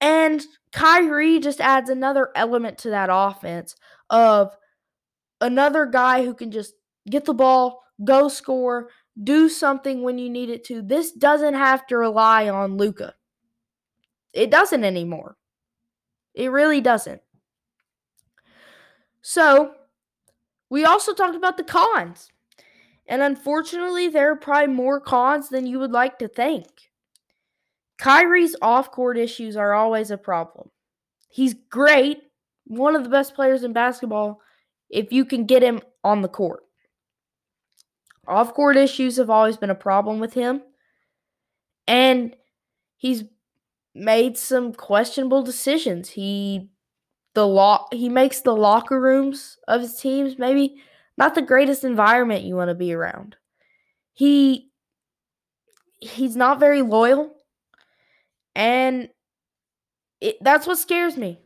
And 0.00 0.42
Kyrie 0.72 1.40
just 1.40 1.60
adds 1.60 1.90
another 1.90 2.30
element 2.36 2.78
to 2.78 2.90
that 2.90 3.10
offense 3.12 3.74
of 4.08 4.56
another 5.40 5.86
guy 5.86 6.24
who 6.24 6.34
can 6.34 6.52
just 6.52 6.74
get 7.10 7.24
the 7.24 7.34
ball, 7.34 7.82
go 8.04 8.28
score, 8.28 8.88
do 9.22 9.48
something 9.48 10.02
when 10.02 10.18
you 10.18 10.30
need 10.30 10.50
it 10.50 10.64
to. 10.64 10.82
This 10.82 11.12
doesn't 11.12 11.54
have 11.54 11.86
to 11.88 11.96
rely 11.96 12.48
on 12.48 12.76
Luka. 12.76 13.14
It 14.32 14.50
doesn't 14.50 14.84
anymore. 14.84 15.36
It 16.34 16.50
really 16.50 16.80
doesn't. 16.80 17.20
So, 19.22 19.74
we 20.70 20.84
also 20.84 21.12
talked 21.12 21.36
about 21.36 21.56
the 21.56 21.64
cons. 21.64 22.28
And 23.06 23.22
unfortunately, 23.22 24.08
there 24.08 24.30
are 24.30 24.36
probably 24.36 24.72
more 24.72 25.00
cons 25.00 25.48
than 25.48 25.66
you 25.66 25.80
would 25.80 25.90
like 25.90 26.18
to 26.20 26.28
think. 26.28 26.68
Kyrie's 27.98 28.56
off 28.62 28.92
court 28.92 29.18
issues 29.18 29.56
are 29.56 29.74
always 29.74 30.10
a 30.10 30.16
problem. 30.16 30.70
He's 31.28 31.54
great, 31.68 32.18
one 32.64 32.96
of 32.96 33.02
the 33.02 33.10
best 33.10 33.34
players 33.34 33.64
in 33.64 33.72
basketball, 33.72 34.40
if 34.88 35.12
you 35.12 35.24
can 35.24 35.44
get 35.44 35.62
him 35.62 35.80
on 36.02 36.22
the 36.22 36.28
court. 36.28 36.62
Off 38.30 38.54
court 38.54 38.76
issues 38.76 39.16
have 39.16 39.30
always 39.30 39.56
been 39.56 39.70
a 39.70 39.74
problem 39.74 40.20
with 40.20 40.34
him. 40.34 40.62
And 41.86 42.36
he's 42.96 43.24
made 43.94 44.38
some 44.38 44.72
questionable 44.72 45.42
decisions. 45.42 46.10
He 46.10 46.70
the 47.34 47.46
lock 47.46 47.92
he 47.92 48.08
makes 48.08 48.40
the 48.40 48.54
locker 48.54 49.00
rooms 49.00 49.56
of 49.68 49.82
his 49.82 49.94
teams 50.00 50.36
maybe 50.36 50.82
not 51.16 51.36
the 51.36 51.42
greatest 51.42 51.84
environment 51.84 52.42
you 52.42 52.56
want 52.56 52.68
to 52.70 52.74
be 52.74 52.92
around. 52.92 53.36
He 54.12 54.70
he's 56.00 56.36
not 56.36 56.58
very 56.58 56.82
loyal 56.82 57.32
and 58.54 59.08
it, 60.20 60.36
that's 60.40 60.66
what 60.66 60.78
scares 60.78 61.16
me. 61.16 61.40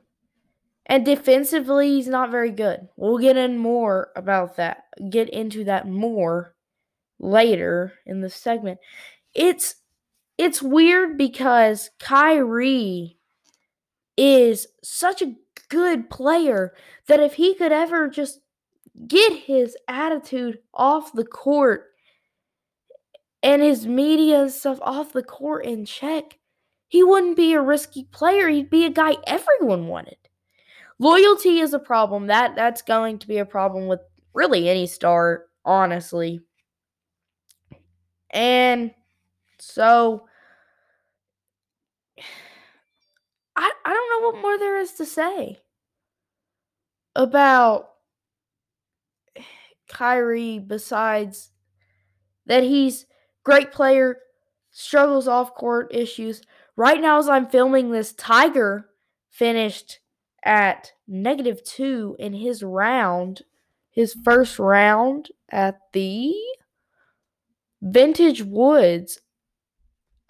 And 0.86 1.04
defensively, 1.04 1.92
he's 1.92 2.08
not 2.08 2.30
very 2.30 2.50
good. 2.50 2.88
We'll 2.96 3.18
get 3.18 3.36
in 3.36 3.56
more 3.56 4.10
about 4.16 4.56
that. 4.56 4.84
Get 5.08 5.30
into 5.30 5.64
that 5.64 5.88
more 5.88 6.53
later 7.24 7.94
in 8.06 8.20
the 8.20 8.30
segment. 8.30 8.78
It's 9.34 9.76
it's 10.36 10.62
weird 10.62 11.16
because 11.16 11.90
Kyrie 11.98 13.16
is 14.16 14.66
such 14.82 15.22
a 15.22 15.34
good 15.68 16.10
player 16.10 16.74
that 17.08 17.20
if 17.20 17.34
he 17.34 17.54
could 17.54 17.72
ever 17.72 18.08
just 18.08 18.40
get 19.06 19.32
his 19.32 19.76
attitude 19.88 20.58
off 20.72 21.12
the 21.12 21.24
court 21.24 21.86
and 23.42 23.62
his 23.62 23.86
media 23.86 24.48
stuff 24.48 24.78
off 24.82 25.12
the 25.12 25.22
court 25.22 25.64
in 25.64 25.84
check, 25.84 26.38
he 26.88 27.02
wouldn't 27.02 27.36
be 27.36 27.54
a 27.54 27.60
risky 27.60 28.04
player. 28.04 28.48
He'd 28.48 28.70
be 28.70 28.86
a 28.86 28.90
guy 28.90 29.16
everyone 29.26 29.86
wanted. 29.86 30.16
Loyalty 30.98 31.58
is 31.58 31.74
a 31.74 31.78
problem. 31.78 32.26
That 32.26 32.54
that's 32.54 32.82
going 32.82 33.18
to 33.20 33.28
be 33.28 33.38
a 33.38 33.44
problem 33.44 33.86
with 33.86 34.00
really 34.32 34.68
any 34.68 34.86
star, 34.86 35.44
honestly. 35.64 36.40
And 38.34 38.92
so 39.58 40.26
I 43.56 43.72
I 43.84 43.92
don't 43.92 44.22
know 44.22 44.28
what 44.28 44.42
more 44.42 44.58
there 44.58 44.78
is 44.78 44.92
to 44.94 45.06
say 45.06 45.62
about 47.16 47.90
Kyrie 49.88 50.58
besides 50.58 51.50
that 52.46 52.62
he's 52.62 53.06
great 53.44 53.72
player, 53.72 54.18
struggles 54.70 55.28
off 55.28 55.54
court 55.54 55.94
issues. 55.94 56.42
Right 56.76 57.00
now, 57.00 57.18
as 57.18 57.28
I'm 57.28 57.48
filming 57.48 57.90
this, 57.90 58.12
Tiger 58.12 58.90
finished 59.30 60.00
at 60.44 60.92
negative 61.06 61.62
two 61.64 62.16
in 62.18 62.34
his 62.34 62.62
round, 62.62 63.42
his 63.90 64.14
first 64.24 64.58
round 64.58 65.30
at 65.50 65.78
the 65.92 66.34
Vintage 67.84 68.42
Woods. 68.42 69.20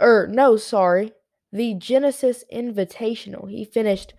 Or, 0.01 0.29
no, 0.31 0.57
sorry, 0.57 1.13
the 1.53 1.75
Genesis 1.75 2.45
Invitational. 2.53 3.49
He 3.49 3.65
finished 3.65 4.13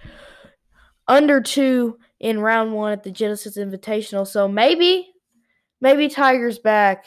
under 1.08 1.42
two 1.42 1.98
in 2.20 2.39
round 2.39 2.74
one 2.74 2.94
at 2.94 3.04
the 3.04 3.12
Genesis 3.12 3.58
Invitational. 3.58 4.25
So 4.25 4.48
maybe 4.48 5.13
maybe 5.82 6.08
Tiger's 6.08 6.60
back. 6.60 7.06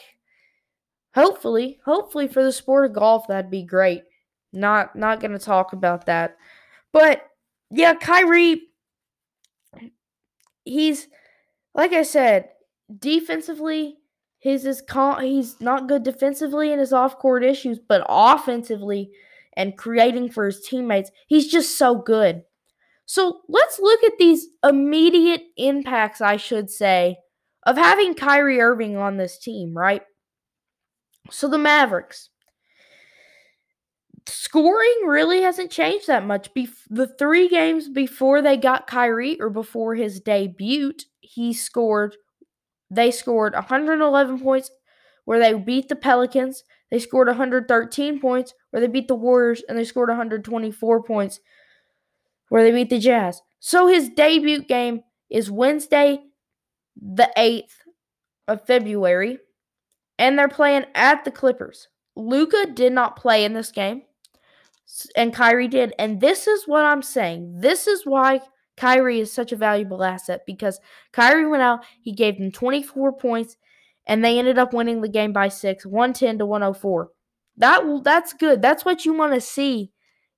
Hopefully, 1.15 1.79
hopefully 1.83 2.27
for 2.27 2.43
the 2.43 2.51
sport 2.51 2.85
of 2.85 2.93
golf, 2.93 3.27
that'd 3.27 3.49
be 3.49 3.63
great. 3.63 4.03
Not 4.53 4.95
not 4.95 5.19
gonna 5.19 5.39
talk 5.39 5.73
about 5.73 6.05
that. 6.05 6.37
But 6.93 7.23
yeah, 7.71 7.95
Kyrie, 7.95 8.61
he's 10.63 11.07
like 11.73 11.93
I 11.93 12.03
said, 12.03 12.49
defensively, 12.97 13.98
his 14.39 14.65
is 14.65 14.81
con- 14.81 15.23
he's 15.23 15.59
not 15.61 15.87
good 15.87 16.03
defensively 16.03 16.71
in 16.71 16.79
his 16.79 16.93
off 16.93 17.19
court 17.19 17.43
issues, 17.43 17.77
but 17.77 18.05
offensively 18.07 19.11
and 19.57 19.77
creating 19.77 20.31
for 20.31 20.45
his 20.45 20.61
teammates, 20.61 21.11
he's 21.27 21.51
just 21.51 21.77
so 21.77 21.95
good. 21.95 22.43
So 23.05 23.41
let's 23.49 23.79
look 23.79 24.03
at 24.03 24.17
these 24.17 24.47
immediate 24.63 25.41
impacts, 25.57 26.21
I 26.21 26.37
should 26.37 26.69
say, 26.69 27.17
of 27.65 27.75
having 27.75 28.13
Kyrie 28.13 28.61
Irving 28.61 28.95
on 28.97 29.17
this 29.17 29.37
team, 29.37 29.75
right? 29.75 30.03
So 31.31 31.49
the 31.49 31.57
Mavericks. 31.57 32.29
Scoring 34.27 35.01
really 35.07 35.41
hasn't 35.41 35.71
changed 35.71 36.07
that 36.07 36.25
much. 36.25 36.49
The 36.89 37.07
three 37.17 37.47
games 37.49 37.89
before 37.89 38.41
they 38.43 38.57
got 38.57 38.85
Kyrie 38.85 39.41
or 39.41 39.49
before 39.49 39.95
his 39.95 40.21
debut, 40.21 40.93
he 41.19 41.51
scored, 41.51 42.15
they 42.89 43.11
scored 43.11 43.53
111 43.53 44.39
points 44.39 44.71
where 45.25 45.39
they 45.39 45.53
beat 45.53 45.89
the 45.89 45.95
Pelicans. 45.95 46.63
They 46.89 46.99
scored 46.99 47.27
113 47.27 48.19
points 48.19 48.53
where 48.71 48.81
they 48.81 48.87
beat 48.87 49.07
the 49.07 49.15
Warriors, 49.15 49.61
and 49.69 49.77
they 49.77 49.83
scored 49.83 50.09
124 50.09 51.03
points 51.03 51.39
where 52.49 52.63
they 52.63 52.71
beat 52.71 52.89
the 52.89 52.99
Jazz. 52.99 53.41
So 53.59 53.87
his 53.87 54.09
debut 54.09 54.63
game 54.63 55.01
is 55.29 55.51
Wednesday, 55.51 56.19
the 56.99 57.29
8th 57.37 57.73
of 58.47 58.65
February, 58.65 59.37
and 60.17 60.37
they're 60.37 60.47
playing 60.47 60.85
at 60.95 61.23
the 61.23 61.31
Clippers. 61.31 61.87
Luka 62.15 62.65
did 62.73 62.91
not 62.91 63.15
play 63.15 63.45
in 63.45 63.53
this 63.53 63.71
game, 63.71 64.01
and 65.15 65.33
Kyrie 65.33 65.67
did. 65.67 65.93
And 65.99 66.19
this 66.19 66.47
is 66.47 66.67
what 66.67 66.83
I'm 66.83 67.03
saying. 67.03 67.61
This 67.61 67.85
is 67.85 68.05
why 68.05 68.41
Kyrie 68.79 69.19
is 69.19 69.31
such 69.31 69.51
a 69.51 69.57
valuable 69.57 70.05
asset 70.05 70.43
because 70.47 70.79
Kyrie 71.11 71.45
went 71.45 71.61
out, 71.61 71.83
he 72.01 72.13
gave 72.13 72.37
them 72.37 72.49
24 72.49 73.11
points, 73.17 73.57
and 74.07 74.23
they 74.23 74.39
ended 74.39 74.57
up 74.57 74.73
winning 74.73 75.01
the 75.01 75.09
game 75.09 75.33
by 75.33 75.49
six, 75.49 75.85
110 75.85 76.37
to 76.37 76.45
104. 76.45 77.09
That 77.57 77.83
that's 78.05 78.31
good. 78.31 78.61
That's 78.61 78.85
what 78.85 79.03
you 79.03 79.13
want 79.13 79.33
to 79.33 79.41
see 79.41 79.91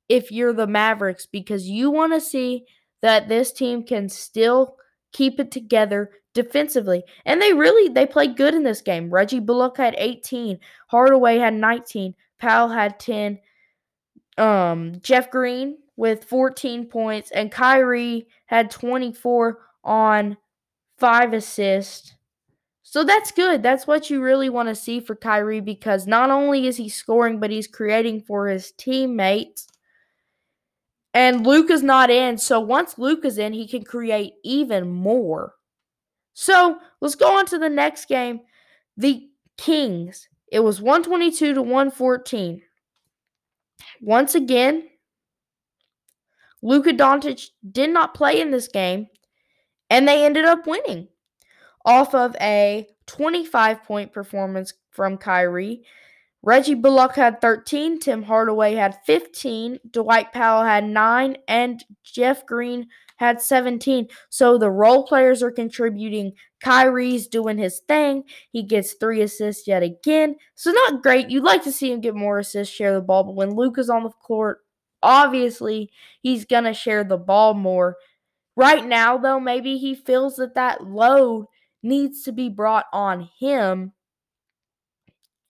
if 0.10 0.32
you're 0.32 0.54
the 0.54 0.66
Mavericks 0.66 1.28
because 1.28 1.70
you 1.70 1.92
want 1.92 2.14
to 2.14 2.20
see 2.20 2.66
that 3.04 3.30
this 3.30 3.52
team 3.52 3.84
can 3.84 4.10
still 4.10 4.76
keep 5.14 5.40
it 5.40 5.52
together 5.52 6.10
defensively. 6.34 7.04
And 7.26 7.40
they 7.40 7.54
really 7.54 7.90
they 7.90 8.08
played 8.08 8.38
good 8.38 8.56
in 8.56 8.64
this 8.64 8.82
game. 8.82 9.12
Reggie 9.12 9.40
Bullock 9.40 9.78
had 9.78 9.94
18, 10.00 10.58
Hardaway 10.88 11.38
had 11.38 11.54
19, 11.54 12.16
Powell 12.40 12.70
had 12.70 13.00
10, 13.00 13.38
um, 14.40 14.96
Jeff 15.04 15.30
Green 15.30 15.78
with 15.96 16.26
14 16.26 16.88
points, 16.88 17.32
and 17.32 17.52
Kyrie 17.52 18.28
had 18.46 18.72
24 18.72 19.60
on 19.84 20.38
five 20.98 21.34
assists. 21.34 22.16
So 22.84 23.04
that's 23.04 23.32
good. 23.32 23.64
That's 23.64 23.88
what 23.88 24.10
you 24.10 24.22
really 24.22 24.50
want 24.50 24.70
to 24.70 24.76
see 24.76 25.00
for 25.00 25.16
Kyrie 25.16 25.62
because 25.62 26.08
not 26.08 26.30
only 26.30 26.68
is 26.68 26.78
he 26.78 26.90
scoring, 26.90 27.40
but 27.40 27.50
he's 27.50 27.68
creating 27.68 28.22
for 28.22 28.48
his 28.48 28.72
teammates. 28.74 29.68
And 31.14 31.46
Luka's 31.46 31.84
not 31.84 32.10
in. 32.10 32.38
So 32.38 32.60
once 32.60 32.98
Luka's 32.98 33.38
in, 33.38 33.54
he 33.54 33.68
can 33.68 33.84
create 33.84 34.34
even 34.44 34.92
more. 34.92 35.54
So 36.34 36.80
let's 37.00 37.16
go 37.16 37.38
on 37.38 37.46
to 37.48 37.58
the 37.58 37.70
next 37.70 38.08
game. 38.08 38.42
The 38.98 39.30
Kings. 39.58 40.28
It 40.52 40.60
was 40.60 40.82
122 40.82 41.54
to 41.54 41.62
114. 41.62 42.62
Once 44.02 44.36
again, 44.36 44.90
Luka 46.62 46.92
Doncic 46.92 47.50
did 47.72 47.90
not 47.90 48.14
play 48.14 48.40
in 48.40 48.52
this 48.52 48.68
game, 48.68 49.08
and 49.90 50.08
they 50.08 50.26
ended 50.26 50.46
up 50.46 50.68
winning 50.68 51.08
off 51.86 52.14
of 52.14 52.36
a 52.40 52.88
25 53.08 53.84
point 53.84 54.14
performance 54.14 54.74
from 54.92 55.18
Kyrie 55.18 55.84
Reggie 56.44 56.74
Bullock 56.74 57.16
had 57.16 57.40
13, 57.40 58.00
Tim 58.00 58.24
Hardaway 58.24 58.74
had 58.74 58.98
15, 59.06 59.80
Dwight 59.92 60.34
Powell 60.34 60.64
had 60.64 60.84
9, 60.86 61.38
and 61.48 61.84
Jeff 62.04 62.48
Green 62.48 62.88
had 63.18 63.40
17. 63.40 64.08
So 64.30 64.58
the 64.58 64.72
role 64.72 65.06
players 65.06 65.44
are 65.44 65.52
contributing. 65.52 66.34
Kyrie's 66.60 67.28
doing 67.28 67.60
his 67.60 67.82
thing. 67.88 68.24
He 68.50 68.64
gets 68.64 68.94
three 68.94 69.22
assists 69.22 69.68
yet 69.68 69.84
again. 69.84 70.36
So 70.56 70.72
not 70.72 71.04
great. 71.04 71.30
You'd 71.30 71.44
like 71.44 71.64
to 71.66 71.72
see 71.72 71.92
him 71.92 72.02
get 72.02 72.16
more 72.16 72.40
assists, 72.40 72.74
share 72.74 72.96
the 72.96 73.02
ball, 73.02 73.24
but 73.24 73.36
when 73.36 73.56
Luke 73.56 73.78
is 73.78 73.92
on 73.92 74.04
the 74.04 74.10
court, 74.10 74.62
obviously 75.04 75.92
he's 76.22 76.46
going 76.46 76.66
to 76.66 76.74
share 76.74 77.04
the 77.04 77.18
ball 77.18 77.54
more. 77.54 77.98
Right 78.56 78.86
now, 78.86 79.18
though, 79.18 79.40
maybe 79.40 79.78
he 79.78 79.96
feels 79.96 80.36
that 80.36 80.56
that 80.56 80.84
load 80.86 81.48
needs 81.82 82.24
to 82.24 82.32
be 82.32 82.50
brought 82.50 82.86
on 82.94 83.30
him 83.40 83.94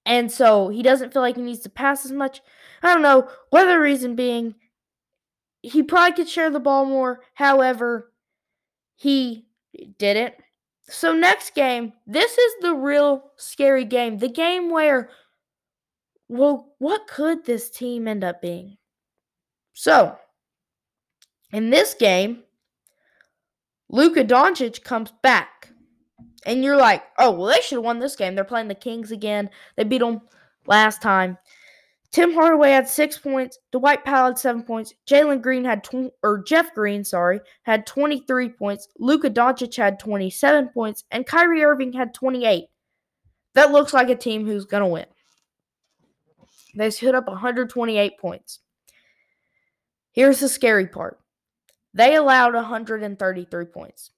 and 0.06 0.32
so 0.32 0.70
he 0.70 0.82
doesn't 0.82 1.14
feel 1.14 1.22
like 1.22 1.36
he 1.36 1.42
needs 1.42 1.62
to 1.62 1.70
pass 1.70 2.06
as 2.06 2.12
much. 2.12 2.42
I 2.82 2.94
don't 2.94 3.02
know. 3.04 3.30
Whether 3.50 3.80
reason 3.80 4.16
being 4.16 4.56
he 5.62 5.84
probably 5.84 6.14
could 6.14 6.30
share 6.30 6.50
the 6.50 6.60
ball 6.60 6.86
more. 6.86 7.22
However, 7.36 8.12
he 8.96 9.46
didn't. 10.00 10.34
So 10.82 11.14
next 11.14 11.54
game, 11.54 11.94
this 12.08 12.38
is 12.38 12.54
the 12.62 12.74
real 12.74 13.32
scary 13.38 13.86
game. 13.86 14.18
The 14.18 14.30
game 14.30 14.72
where 14.72 15.10
well, 16.28 16.74
what 16.80 17.08
could 17.08 17.46
this 17.46 17.70
team 17.70 18.08
end 18.08 18.24
up 18.24 18.42
being? 18.42 18.78
So, 19.82 20.16
in 21.52 21.72
this 21.72 21.96
game, 21.96 22.44
Luka 23.90 24.24
Doncic 24.24 24.84
comes 24.84 25.12
back. 25.24 25.72
And 26.46 26.64
you're 26.64 26.78
like, 26.78 27.02
oh, 27.18 27.32
well, 27.32 27.48
they 27.48 27.62
should 27.62 27.78
have 27.78 27.84
won 27.84 27.98
this 27.98 28.16
game. 28.16 28.36
They're 28.36 28.44
playing 28.44 28.68
the 28.68 28.76
Kings 28.76 29.12
again. 29.12 29.50
They 29.76 29.84
beat 29.84 30.02
them 30.02 30.22
last 30.68 31.02
time. 31.02 31.36
Tim 32.12 32.32
Hardaway 32.32 32.70
had 32.70 32.88
six 32.88 33.18
points. 33.18 33.58
Dwight 33.72 34.06
Powell 34.06 34.28
had 34.28 34.38
seven 34.38 34.62
points. 34.62 34.94
Jalen 35.10 35.42
Green 35.42 35.66
had 35.66 35.84
tw- 35.84 36.14
or 36.22 36.44
Jeff 36.44 36.76
Green, 36.76 37.04
sorry, 37.04 37.40
had 37.64 37.88
23 37.88 38.50
points. 38.50 38.88
Luka 39.00 39.32
Doncic 39.32 39.76
had 39.76 39.98
27 39.98 40.70
points, 40.76 41.06
and 41.10 41.26
Kyrie 41.26 41.64
Irving 41.64 41.94
had 41.94 42.14
28. 42.14 42.66
That 43.56 43.72
looks 43.72 43.94
like 43.94 44.10
a 44.10 44.16
team 44.16 44.46
who's 44.46 44.66
gonna 44.66 44.88
win. 44.88 45.08
They 46.76 46.92
hit 46.92 47.16
up 47.16 47.28
128 47.28 48.20
points. 48.20 48.60
Here's 50.12 50.40
the 50.40 50.50
scary 50.50 50.88
part. 50.88 51.20
They 51.94 52.16
allowed 52.16 52.54
133 52.54 53.66
points 53.66 54.12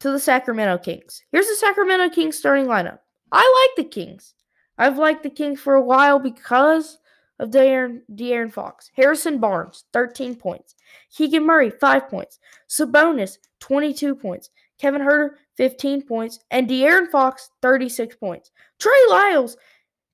to 0.00 0.10
the 0.10 0.18
Sacramento 0.18 0.78
Kings. 0.78 1.22
Here's 1.30 1.48
the 1.48 1.54
Sacramento 1.54 2.10
Kings 2.10 2.36
starting 2.36 2.66
lineup. 2.66 2.98
I 3.30 3.68
like 3.76 3.84
the 3.84 3.90
Kings. 3.90 4.34
I've 4.78 4.98
liked 4.98 5.22
the 5.22 5.30
Kings 5.30 5.60
for 5.60 5.74
a 5.74 5.82
while 5.82 6.18
because 6.18 6.98
of 7.38 7.50
De'Aaron, 7.50 8.02
De'Aaron 8.12 8.52
Fox. 8.52 8.90
Harrison 8.94 9.38
Barnes, 9.38 9.84
13 9.92 10.34
points. 10.34 10.74
Keegan 11.14 11.44
Murray, 11.44 11.70
5 11.70 12.08
points. 12.08 12.38
Sabonis, 12.68 13.38
22 13.60 14.14
points. 14.14 14.50
Kevin 14.78 15.02
Huerter, 15.02 15.30
15 15.56 16.02
points. 16.02 16.40
And 16.50 16.68
De'Aaron 16.68 17.10
Fox, 17.10 17.50
36 17.62 18.16
points. 18.16 18.50
Trey 18.78 18.92
Lyles 19.08 19.56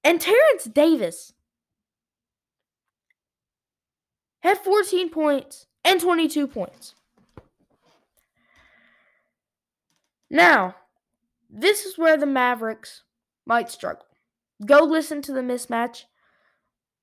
and 0.05 0.21
Terrence 0.21 0.65
Davis 0.65 1.33
had 4.41 4.59
14 4.59 5.11
points 5.11 5.67
and 5.85 6.01
22 6.01 6.47
points. 6.47 6.95
Now, 10.31 10.77
this 11.49 11.85
is 11.85 11.97
where 11.97 12.17
the 12.17 12.27
Mavericks 12.27 13.03
might 13.47 13.71
struggle. 13.71 14.07
Go 14.65 14.81
listen 14.81 15.23
to 15.23 15.33
the 15.33 15.41
mismatch. 15.41 16.05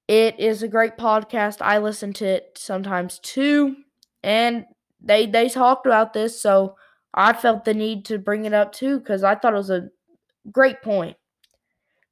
It 0.08 0.39
is 0.39 0.62
a 0.62 0.67
great 0.67 0.98
podcast. 0.98 1.58
I 1.62 1.80
listen 1.80 2.13
to 2.13 2.26
it 2.26 2.58
sometimes 2.58 3.17
too, 3.19 3.78
and 4.24 4.65
they 5.02 5.26
they 5.26 5.50
talked 5.50 5.88
about 5.88 6.13
this, 6.13 6.39
so 6.39 6.76
I 7.13 7.34
felt 7.34 7.65
the 7.65 7.74
need 7.74 8.06
to 8.06 8.19
bring 8.19 8.45
it 8.45 8.54
up 8.54 8.71
too 8.71 9.00
because 9.00 9.24
I 9.24 9.34
thought 9.34 9.54
it 9.54 9.58
was 9.58 9.71
a 9.71 9.89
great 10.52 10.84
point. 10.84 11.17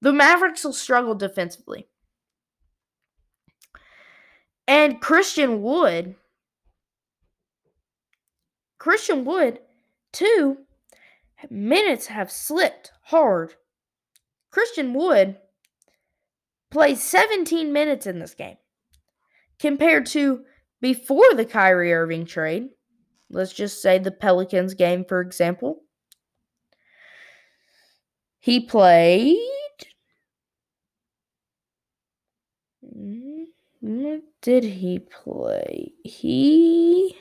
The 0.01 0.13
Mavericks 0.13 0.63
will 0.63 0.73
struggle 0.73 1.13
defensively. 1.13 1.87
And 4.67 5.01
Christian 5.01 5.61
Wood, 5.61 6.15
Christian 8.77 9.25
Wood, 9.25 9.59
too, 10.11 10.59
minutes 11.49 12.07
have 12.07 12.31
slipped 12.31 12.91
hard. 13.03 13.55
Christian 14.51 14.93
Wood 14.93 15.37
plays 16.71 17.03
17 17.03 17.73
minutes 17.73 18.07
in 18.07 18.19
this 18.19 18.33
game 18.33 18.57
compared 19.59 20.05
to 20.07 20.43
before 20.81 21.33
the 21.35 21.45
Kyrie 21.45 21.93
Irving 21.93 22.25
trade. 22.25 22.69
Let's 23.29 23.53
just 23.53 23.81
say 23.81 23.97
the 23.97 24.11
Pelicans 24.11 24.73
game, 24.73 25.05
for 25.05 25.21
example. 25.21 25.81
He 28.39 28.59
played. 28.59 29.37
Mm, 32.83 34.21
Did 34.43 34.65
he 34.65 34.99
play? 34.99 35.93
He 36.03 37.17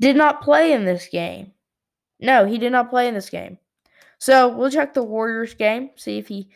did 0.00 0.16
not 0.16 0.40
play 0.40 0.72
in 0.72 0.84
this 0.84 1.08
game. 1.08 1.52
No, 2.20 2.46
he 2.46 2.58
did 2.58 2.70
not 2.70 2.90
play 2.90 3.08
in 3.08 3.14
this 3.14 3.28
game. 3.28 3.58
So 4.18 4.48
we'll 4.48 4.70
check 4.70 4.94
the 4.94 5.02
Warriors 5.02 5.54
game, 5.54 5.90
see 5.96 6.18
if 6.18 6.28
he 6.28 6.48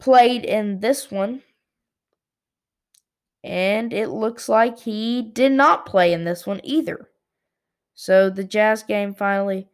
played 0.00 0.44
in 0.44 0.80
this 0.80 1.08
one. 1.08 1.42
And 3.44 3.92
it 3.92 4.08
looks 4.08 4.48
like 4.48 4.80
he 4.80 5.22
did 5.22 5.52
not 5.52 5.86
play 5.86 6.12
in 6.12 6.24
this 6.24 6.44
one 6.44 6.60
either. 6.64 7.08
So 7.94 8.28
the 8.28 8.42
Jazz 8.42 8.82
game 8.82 9.14
finally, 9.14 9.68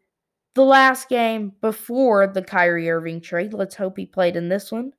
the 0.54 0.62
last 0.62 1.08
game 1.08 1.52
before 1.62 2.26
the 2.26 2.42
Kyrie 2.42 2.90
Irving 2.90 3.22
trade. 3.22 3.54
Let's 3.54 3.76
hope 3.76 3.96
he 3.96 4.04
played 4.04 4.36
in 4.36 4.50
this 4.50 4.70
one. 4.70 4.92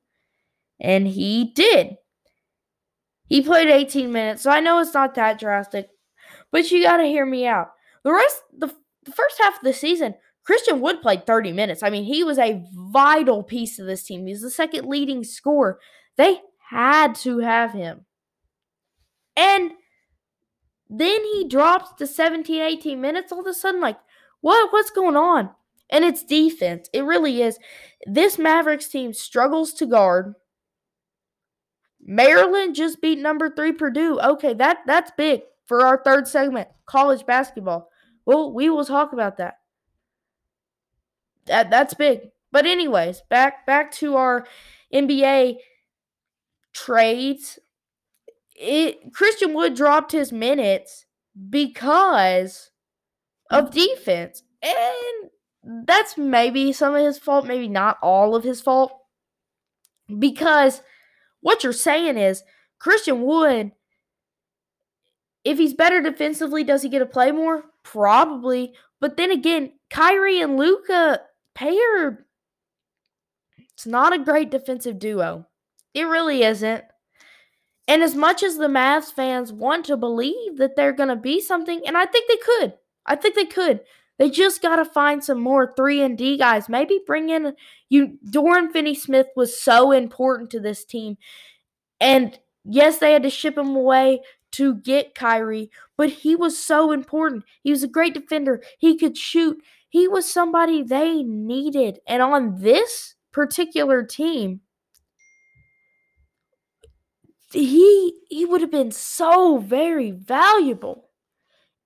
And 0.80 1.06
he 1.06 1.52
did. 1.54 1.98
He 3.32 3.42
played 3.42 3.68
18 3.68 4.12
minutes, 4.12 4.42
so 4.42 4.50
I 4.50 4.60
know 4.60 4.80
it's 4.80 4.94
not 4.94 5.14
that 5.16 5.38
drastic, 5.40 5.88
but 6.50 6.70
you 6.70 6.82
got 6.82 6.98
to 6.98 7.04
hear 7.04 7.26
me 7.26 7.46
out. 7.46 7.72
The 8.04 8.12
rest, 8.12 8.42
the 8.56 8.68
the 9.04 9.12
first 9.12 9.38
half 9.40 9.56
of 9.56 9.64
the 9.64 9.72
season, 9.72 10.14
Christian 10.44 10.80
Wood 10.80 11.02
played 11.02 11.26
30 11.26 11.52
minutes. 11.52 11.82
I 11.82 11.90
mean, 11.90 12.04
he 12.04 12.22
was 12.24 12.38
a 12.38 12.64
vital 12.74 13.42
piece 13.42 13.78
of 13.78 13.86
this 13.86 14.04
team. 14.04 14.26
He's 14.26 14.42
the 14.42 14.50
second 14.50 14.86
leading 14.86 15.24
scorer. 15.24 15.80
They 16.16 16.40
had 16.70 17.14
to 17.16 17.38
have 17.40 17.72
him. 17.72 18.06
And 19.36 19.72
Then 20.88 21.24
he 21.24 21.48
drops 21.48 21.92
to 21.94 22.06
17, 22.06 22.60
18 22.62 23.00
minutes 23.00 23.32
all 23.32 23.40
of 23.40 23.46
a 23.46 23.54
sudden. 23.54 23.80
Like, 23.80 23.98
what? 24.40 24.72
What's 24.72 24.90
going 24.90 25.16
on? 25.16 25.50
And 25.90 26.04
it's 26.04 26.24
defense. 26.24 26.88
It 26.92 27.04
really 27.04 27.42
is. 27.42 27.58
This 28.06 28.38
Mavericks 28.38 28.88
team 28.88 29.12
struggles 29.12 29.72
to 29.74 29.86
guard. 29.86 30.34
Maryland 32.04 32.74
just 32.74 33.00
beat 33.00 33.18
number 33.18 33.48
three 33.48 33.72
Purdue. 33.72 34.18
Okay, 34.20 34.54
that 34.54 34.78
that's 34.86 35.12
big 35.16 35.42
for 35.66 35.82
our 35.82 36.02
third 36.02 36.26
segment, 36.26 36.68
college 36.86 37.24
basketball. 37.24 37.88
Well, 38.26 38.52
we 38.52 38.68
will 38.70 38.84
talk 38.84 39.12
about 39.12 39.36
that. 39.38 39.58
That 41.46 41.70
that's 41.70 41.94
big. 41.94 42.30
But 42.50 42.66
anyways, 42.66 43.22
back 43.30 43.66
back 43.66 43.92
to 43.92 44.16
our 44.16 44.46
NBA 44.92 45.56
trades. 46.72 47.58
It 48.54 49.12
Christian 49.12 49.54
Wood 49.54 49.74
dropped 49.74 50.12
his 50.12 50.32
minutes 50.32 51.06
because 51.50 52.70
of 53.50 53.70
defense. 53.70 54.42
And 54.62 55.86
that's 55.86 56.16
maybe 56.16 56.72
some 56.72 56.94
of 56.94 57.04
his 57.04 57.18
fault, 57.18 57.46
maybe 57.46 57.68
not 57.68 57.98
all 58.02 58.34
of 58.34 58.44
his 58.44 58.60
fault. 58.60 58.92
Because 60.18 60.82
what 61.42 61.62
you're 61.62 61.72
saying 61.72 62.16
is 62.16 62.42
Christian 62.78 63.22
Wood, 63.22 63.72
if 65.44 65.58
he's 65.58 65.74
better 65.74 66.00
defensively, 66.00 66.64
does 66.64 66.82
he 66.82 66.88
get 66.88 67.00
to 67.00 67.06
play 67.06 67.32
more? 67.32 67.64
Probably. 67.82 68.74
But 69.00 69.16
then 69.16 69.30
again, 69.30 69.72
Kyrie 69.90 70.40
and 70.40 70.56
Luka 70.56 71.20
paired. 71.54 72.24
It's 73.74 73.86
not 73.86 74.12
a 74.12 74.18
great 74.18 74.50
defensive 74.50 74.98
duo. 74.98 75.46
It 75.94 76.04
really 76.04 76.44
isn't. 76.44 76.84
And 77.88 78.02
as 78.02 78.14
much 78.14 78.42
as 78.42 78.56
the 78.56 78.68
Mavs 78.68 79.12
fans 79.12 79.52
want 79.52 79.84
to 79.86 79.96
believe 79.96 80.58
that 80.58 80.76
they're 80.76 80.92
going 80.92 81.08
to 81.08 81.16
be 81.16 81.40
something, 81.40 81.82
and 81.86 81.96
I 81.96 82.06
think 82.06 82.28
they 82.28 82.36
could, 82.36 82.74
I 83.04 83.16
think 83.16 83.34
they 83.34 83.44
could. 83.44 83.80
They 84.22 84.30
just 84.30 84.62
got 84.62 84.76
to 84.76 84.84
find 84.84 85.24
some 85.24 85.40
more 85.40 85.74
3 85.74 86.00
and 86.00 86.16
D 86.16 86.38
guys. 86.38 86.68
Maybe 86.68 87.00
bring 87.04 87.28
in 87.28 87.56
you 87.88 88.18
Dorian 88.30 88.70
Finney-Smith 88.70 89.26
was 89.34 89.60
so 89.60 89.90
important 89.90 90.48
to 90.50 90.60
this 90.60 90.84
team. 90.84 91.18
And 92.00 92.38
yes, 92.64 92.98
they 92.98 93.14
had 93.14 93.24
to 93.24 93.30
ship 93.30 93.58
him 93.58 93.74
away 93.74 94.20
to 94.52 94.76
get 94.76 95.16
Kyrie, 95.16 95.72
but 95.96 96.08
he 96.08 96.36
was 96.36 96.56
so 96.56 96.92
important. 96.92 97.42
He 97.64 97.72
was 97.72 97.82
a 97.82 97.88
great 97.88 98.14
defender. 98.14 98.62
He 98.78 98.96
could 98.96 99.18
shoot. 99.18 99.60
He 99.88 100.06
was 100.06 100.32
somebody 100.32 100.84
they 100.84 101.24
needed. 101.24 101.98
And 102.06 102.22
on 102.22 102.60
this 102.60 103.16
particular 103.32 104.04
team, 104.04 104.60
he 107.52 108.14
he 108.28 108.44
would 108.44 108.60
have 108.60 108.70
been 108.70 108.92
so 108.92 109.58
very 109.58 110.12
valuable. 110.12 111.08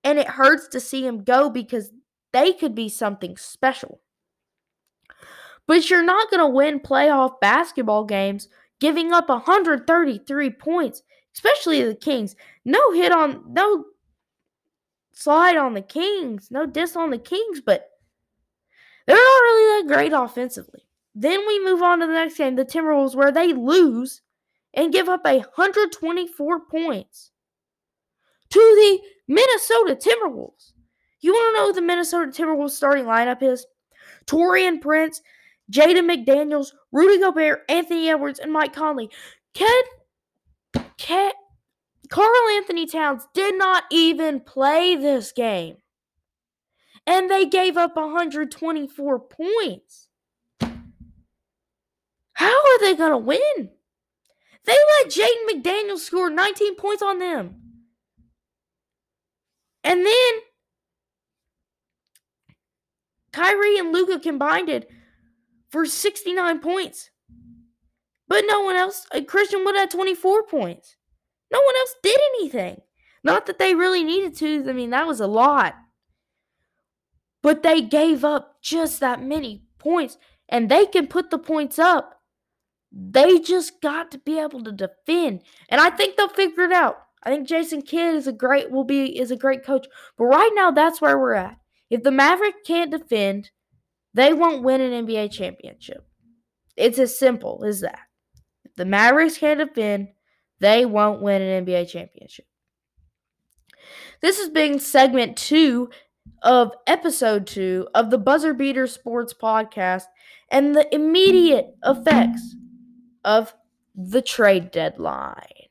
And 0.03 0.19
it 0.19 0.27
hurts 0.27 0.67
to 0.67 0.79
see 0.79 1.03
him 1.03 1.23
go 1.23 1.49
because 1.49 1.89
they 2.33 2.53
could 2.53 2.75
be 2.75 2.89
something 2.89 3.37
special. 3.37 4.01
But 5.67 5.89
you're 5.89 6.03
not 6.03 6.29
going 6.31 6.39
to 6.39 6.47
win 6.47 6.79
playoff 6.79 7.39
basketball 7.41 8.05
games 8.05 8.47
giving 8.79 9.11
up 9.11 9.29
133 9.29 10.49
points, 10.51 11.03
especially 11.35 11.83
the 11.83 11.95
Kings. 11.95 12.35
No 12.63 12.91
hit 12.91 13.11
on, 13.11 13.43
no 13.49 13.85
slide 15.13 15.57
on 15.57 15.73
the 15.73 15.81
Kings, 15.81 16.49
no 16.51 16.65
diss 16.65 16.95
on 16.95 17.09
the 17.09 17.17
Kings, 17.17 17.61
but 17.61 17.89
they're 19.05 19.15
not 19.15 19.21
really 19.21 19.81
that 19.81 19.93
great 19.93 20.13
offensively. 20.13 20.81
Then 21.15 21.45
we 21.47 21.63
move 21.63 21.81
on 21.81 21.99
to 21.99 22.07
the 22.07 22.13
next 22.13 22.37
game, 22.37 22.55
the 22.55 22.65
Timberwolves, 22.65 23.15
where 23.15 23.31
they 23.31 23.51
lose 23.53 24.21
and 24.73 24.93
give 24.93 25.09
up 25.09 25.25
124 25.25 26.59
points 26.69 27.31
to 28.49 28.59
the 28.59 28.99
Minnesota 29.27 29.95
Timberwolves. 29.95 30.73
You 31.21 31.33
want 31.33 31.55
to 31.55 31.61
know 31.61 31.71
the 31.73 31.81
Minnesota 31.81 32.31
Timberwolves 32.31 32.71
starting 32.71 33.05
lineup 33.05 33.41
is? 33.41 33.65
Taurean 34.25 34.81
Prince, 34.81 35.21
Jaden 35.71 36.09
McDaniels, 36.09 36.73
Rudy 36.91 37.19
Gobert, 37.19 37.63
Anthony 37.69 38.09
Edwards, 38.09 38.39
and 38.39 38.51
Mike 38.51 38.73
Conley. 38.73 39.09
Ken, 39.53 39.83
Ken, 40.97 41.31
Karl-Anthony 42.09 42.85
Towns 42.85 43.27
did 43.33 43.57
not 43.57 43.83
even 43.91 44.39
play 44.39 44.95
this 44.95 45.31
game. 45.31 45.77
And 47.05 47.29
they 47.29 47.45
gave 47.45 47.77
up 47.77 47.95
124 47.95 49.19
points. 49.19 50.09
How 52.33 52.53
are 52.53 52.79
they 52.81 52.95
going 52.95 53.11
to 53.11 53.17
win? 53.17 53.69
They 54.65 54.75
let 54.75 55.09
Jaden 55.09 55.49
McDaniels 55.49 55.99
score 55.99 56.29
19 56.29 56.75
points 56.75 57.01
on 57.01 57.19
them. 57.19 57.55
And 59.83 60.05
then 60.05 60.33
Kyrie 63.37 63.77
and 63.77 63.93
Luka 63.93 64.19
combined 64.19 64.67
it 64.67 64.89
for 65.69 65.85
69 65.85 66.59
points. 66.59 67.11
But 68.27 68.45
no 68.47 68.61
one 68.61 68.75
else, 68.75 69.05
uh, 69.13 69.21
Christian 69.21 69.63
Wood 69.63 69.75
had 69.75 69.91
24 69.91 70.47
points. 70.47 70.95
No 71.51 71.61
one 71.61 71.75
else 71.75 71.95
did 72.01 72.19
anything. 72.35 72.81
Not 73.23 73.45
that 73.45 73.59
they 73.59 73.75
really 73.75 74.03
needed 74.03 74.35
to. 74.37 74.65
I 74.67 74.73
mean, 74.73 74.89
that 74.89 75.05
was 75.05 75.19
a 75.19 75.27
lot. 75.27 75.75
But 77.43 77.61
they 77.61 77.79
gave 77.79 78.25
up 78.25 78.57
just 78.61 78.99
that 79.01 79.21
many 79.21 79.63
points, 79.77 80.17
and 80.49 80.67
they 80.67 80.87
can 80.87 81.05
put 81.05 81.29
the 81.29 81.37
points 81.37 81.77
up. 81.77 82.21
They 82.91 83.37
just 83.37 83.81
got 83.81 84.09
to 84.11 84.17
be 84.17 84.39
able 84.39 84.63
to 84.63 84.71
defend. 84.71 85.43
And 85.69 85.79
I 85.79 85.91
think 85.91 86.17
they'll 86.17 86.27
figure 86.27 86.63
it 86.63 86.71
out. 86.71 86.97
I 87.21 87.29
think 87.29 87.47
Jason 87.47 87.83
Kidd 87.83 88.15
is 88.15 88.25
a 88.25 88.31
great 88.31 88.71
will 88.71 88.83
be 88.83 89.19
is 89.19 89.29
a 89.29 89.37
great 89.37 89.63
coach. 89.63 89.85
But 90.17 90.25
right 90.25 90.51
now 90.55 90.71
that's 90.71 91.01
where 91.01 91.19
we're 91.19 91.33
at. 91.33 91.57
If 91.89 92.03
the 92.03 92.11
Maverick 92.11 92.63
can't 92.65 92.91
defend, 92.91 93.51
they 94.13 94.33
won't 94.33 94.63
win 94.63 94.81
an 94.81 95.05
NBA 95.05 95.31
championship. 95.31 96.05
It's 96.75 96.99
as 96.99 97.17
simple 97.17 97.63
as 97.65 97.81
that. 97.81 97.99
If 98.65 98.75
the 98.75 98.85
Mavericks 98.85 99.37
can't 99.37 99.59
defend, 99.59 100.09
they 100.59 100.85
won't 100.85 101.21
win 101.21 101.41
an 101.41 101.65
NBA 101.65 101.89
championship. 101.89 102.45
This 104.21 104.39
has 104.39 104.49
been 104.49 104.79
segment 104.79 105.37
two 105.37 105.89
of 106.41 106.71
episode 106.85 107.47
two 107.47 107.87
of 107.93 108.09
the 108.09 108.17
Buzzer 108.17 108.53
Beater 108.53 108.87
Sports 108.87 109.33
Podcast 109.33 110.05
and 110.49 110.75
the 110.75 110.93
immediate 110.93 111.75
effects 111.83 112.55
of 113.23 113.53
the 113.95 114.21
trade 114.21 114.71
deadline. 114.71 115.67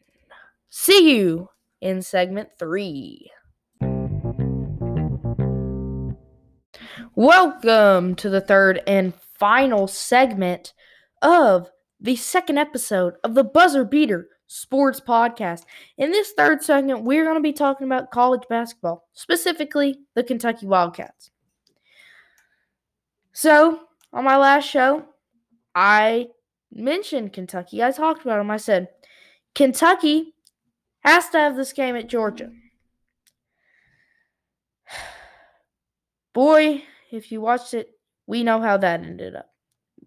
See 0.70 1.16
you 1.16 1.50
in 1.80 2.02
segment 2.02 2.50
three. 2.58 3.30
Welcome 7.18 8.14
to 8.16 8.28
the 8.28 8.42
third 8.42 8.82
and 8.86 9.14
final 9.38 9.88
segment 9.88 10.74
of 11.22 11.70
the 11.98 12.14
second 12.14 12.58
episode 12.58 13.14
of 13.24 13.34
the 13.34 13.42
Buzzer 13.42 13.86
Beater 13.86 14.28
Sports 14.48 15.00
Podcast. 15.00 15.62
In 15.96 16.10
this 16.10 16.32
third 16.32 16.62
segment, 16.62 17.04
we're 17.04 17.24
going 17.24 17.36
to 17.36 17.40
be 17.40 17.54
talking 17.54 17.86
about 17.86 18.10
college 18.10 18.42
basketball, 18.50 19.08
specifically 19.14 19.98
the 20.14 20.22
Kentucky 20.24 20.66
Wildcats. 20.66 21.30
So, 23.32 23.80
on 24.12 24.24
my 24.24 24.36
last 24.36 24.68
show, 24.68 25.06
I 25.74 26.26
mentioned 26.70 27.32
Kentucky. 27.32 27.82
I 27.82 27.92
talked 27.92 28.26
about 28.26 28.36
them. 28.36 28.50
I 28.50 28.58
said, 28.58 28.88
Kentucky 29.54 30.34
has 31.00 31.30
to 31.30 31.38
have 31.38 31.56
this 31.56 31.72
game 31.72 31.96
at 31.96 32.10
Georgia. 32.10 32.50
Boy, 36.34 36.82
if 37.10 37.32
you 37.32 37.40
watched 37.40 37.74
it, 37.74 37.90
we 38.26 38.42
know 38.42 38.60
how 38.60 38.76
that 38.76 39.00
ended 39.00 39.36
up. 39.36 39.50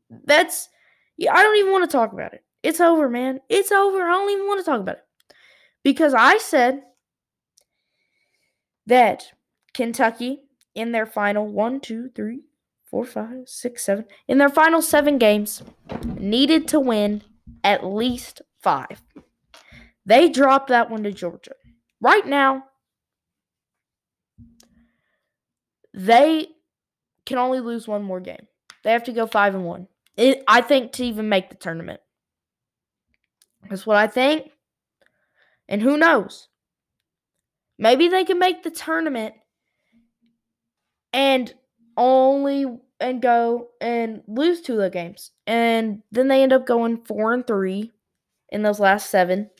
That's 0.10 0.70
yeah, 1.18 1.34
I 1.34 1.44
don't 1.44 1.58
even 1.58 1.72
want 1.72 1.90
to 1.90 1.96
talk 1.96 2.14
about 2.14 2.34
it. 2.34 2.44
It's 2.64 2.80
over, 2.82 3.10
man. 3.10 3.40
It's 3.50 3.72
over. 3.72 4.02
I 4.04 4.12
don't 4.12 4.32
even 4.32 4.48
want 4.48 4.60
to 4.60 4.66
talk 4.66 4.80
about 4.80 4.98
it. 4.98 5.06
Because 5.84 6.14
I 6.14 6.38
said 6.38 6.82
that 8.88 9.26
Kentucky 9.74 10.42
in 10.76 10.92
their 10.92 11.06
final 11.06 11.48
one, 11.48 11.80
two, 11.80 12.10
three, 12.16 12.42
four, 12.84 13.06
five, 13.06 13.48
six, 13.48 13.86
seven, 13.86 14.06
in 14.28 14.38
their 14.38 14.50
final 14.50 14.82
seven 14.82 15.18
games, 15.18 15.62
needed 16.06 16.68
to 16.70 16.80
win 16.80 17.22
at 17.64 17.86
least 17.86 18.42
five. 18.62 19.02
They 20.06 20.30
dropped 20.30 20.70
that 20.70 20.90
one 20.90 21.04
to 21.04 21.12
Georgia. 21.12 21.54
Right 22.02 22.26
now, 22.26 22.64
they 25.94 26.48
can 27.30 27.38
only 27.38 27.60
lose 27.60 27.88
one 27.88 28.02
more 28.02 28.20
game. 28.20 28.48
They 28.84 28.92
have 28.92 29.04
to 29.04 29.13
go 29.13 29.28
five 29.28 29.54
and 29.54 29.63
one. 29.63 29.88
It, 30.18 30.44
I 30.48 30.62
think 30.62 30.94
to 30.94 31.06
even 31.06 31.30
make 31.30 31.50
the 31.50 31.56
tournament. 31.56 32.02
That's 33.70 33.86
what 33.86 33.98
I 33.98 34.08
think. 34.08 34.50
And 35.68 35.80
who 35.80 35.96
knows? 35.96 36.48
Maybe 37.78 38.08
they 38.08 38.26
can 38.26 38.39
make 38.39 38.63
the 38.63 38.72
tournament 38.72 39.36
and 41.13 41.54
only 41.96 42.65
and 43.00 43.22
go 43.22 43.70
and 43.80 44.24
lose 44.28 44.62
two 44.62 44.74
of 44.74 44.80
the 44.80 44.89
games. 44.89 45.30
And 45.46 46.02
then 46.12 46.30
they 46.30 46.42
end 46.42 46.52
up 46.52 46.65
going 46.65 47.06
four 47.06 47.32
and 47.32 47.46
three 47.46 47.92
in 48.50 48.63
those 48.63 48.80
last 48.80 49.12
seven. 49.12 49.52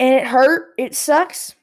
And 0.00 0.14
it 0.14 0.26
hurt. 0.26 0.70
It 0.78 0.94
sucks. 0.94 1.54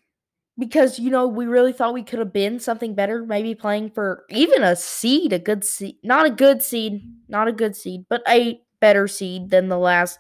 Because 0.60 1.00
you 1.00 1.10
know 1.10 1.28
we 1.28 1.45
really 1.45 1.72
thought 1.74 1.93
we 1.93 2.04
could 2.04 2.19
have 2.19 2.34
been 2.34 2.60
something 2.60 2.93
better, 2.93 3.26
maybe 3.26 3.56
playing 3.56 3.91
for 3.91 4.26
even 4.30 4.62
a 4.62 4.76
seed, 4.76 5.32
a 5.34 5.39
good 5.39 5.63
seed, 5.63 5.95
not 6.04 6.26
a 6.26 6.30
good 6.30 6.62
seed, 6.62 7.02
not 7.28 7.48
a 7.48 7.54
good 7.54 7.76
seed, 7.76 8.06
but 8.10 8.22
a 8.28 8.60
better 8.82 9.08
seed 9.08 9.50
than 9.50 9.69
the 9.69 9.78
last 9.78 10.19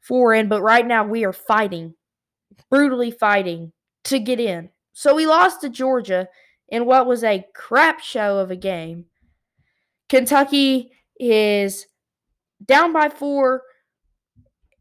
four 0.00 0.34
in. 0.34 0.48
But 0.48 0.62
right 0.62 0.86
now 0.86 1.04
we 1.04 1.24
are 1.24 1.32
fighting, 1.32 1.94
brutally 2.70 3.10
fighting 3.10 3.72
to 4.04 4.18
get 4.18 4.38
in. 4.38 4.70
So 4.92 5.14
we 5.14 5.26
lost 5.26 5.62
to 5.62 5.70
Georgia 5.70 6.28
in 6.68 6.84
what 6.84 7.06
was 7.06 7.24
a 7.24 7.46
crap 7.54 8.00
show 8.00 8.38
of 8.38 8.50
a 8.50 8.56
game. 8.56 9.06
Kentucky 10.08 10.92
is 11.18 11.86
down 12.64 12.92
by 12.92 13.08
four 13.08 13.62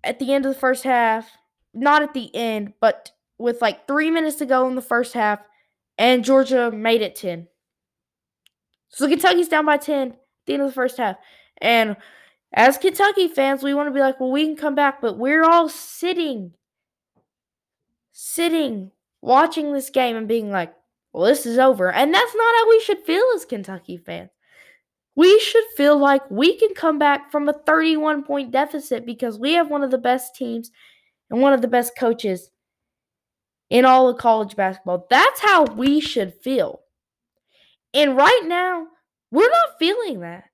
at 0.03 0.19
the 0.19 0.33
end 0.33 0.45
of 0.45 0.53
the 0.53 0.59
first 0.59 0.83
half. 0.83 1.29
Not 1.73 2.01
at 2.01 2.13
the 2.13 2.35
end, 2.35 2.73
but 2.81 3.11
with 3.39 3.61
like 3.61 3.87
three 3.87 4.11
minutes 4.11 4.35
to 4.37 4.45
go 4.45 4.67
in 4.67 4.75
the 4.75 4.81
first 4.81 5.13
half, 5.13 5.39
and 5.97 6.23
Georgia 6.23 6.69
made 6.71 7.01
it 7.01 7.15
10. 7.15 7.47
So 8.89 9.07
Kentucky's 9.07 9.47
down 9.47 9.65
by 9.65 9.77
10 9.77 10.09
at 10.09 10.17
the 10.45 10.53
end 10.53 10.63
of 10.63 10.69
the 10.69 10.73
first 10.73 10.97
half. 10.97 11.15
And 11.61 11.95
as 12.53 12.77
Kentucky 12.77 13.27
fans, 13.27 13.63
we 13.63 13.73
want 13.73 13.87
to 13.87 13.93
be 13.93 13.99
like, 13.99 14.19
well, 14.19 14.31
we 14.31 14.45
can 14.45 14.55
come 14.55 14.75
back, 14.75 15.01
but 15.01 15.17
we're 15.17 15.43
all 15.43 15.69
sitting, 15.69 16.53
sitting, 18.11 18.91
watching 19.21 19.73
this 19.73 19.89
game 19.89 20.15
and 20.15 20.27
being 20.27 20.49
like, 20.49 20.73
well, 21.13 21.25
this 21.25 21.45
is 21.45 21.57
over. 21.57 21.91
And 21.91 22.13
that's 22.13 22.35
not 22.35 22.55
how 22.57 22.69
we 22.69 22.79
should 22.81 22.99
feel 22.99 23.23
as 23.35 23.45
Kentucky 23.45 23.97
fans. 23.97 24.29
We 25.15 25.39
should 25.39 25.65
feel 25.75 25.97
like 25.97 26.29
we 26.31 26.57
can 26.57 26.73
come 26.73 26.97
back 26.97 27.31
from 27.31 27.49
a 27.49 27.53
31 27.65 28.23
point 28.23 28.51
deficit 28.51 29.05
because 29.05 29.37
we 29.37 29.53
have 29.53 29.69
one 29.69 29.83
of 29.83 29.91
the 29.91 29.97
best 29.97 30.35
teams 30.35 30.71
and 31.29 31.41
one 31.41 31.53
of 31.53 31.61
the 31.61 31.67
best 31.67 31.97
coaches 31.97 32.51
in 33.69 33.85
all 33.85 34.09
of 34.09 34.17
college 34.17 34.55
basketball. 34.55 35.05
That's 35.09 35.39
how 35.39 35.65
we 35.65 35.99
should 35.99 36.33
feel. 36.33 36.81
And 37.93 38.15
right 38.15 38.41
now, 38.45 38.87
we're 39.31 39.49
not 39.49 39.79
feeling 39.79 40.21
that. 40.21 40.45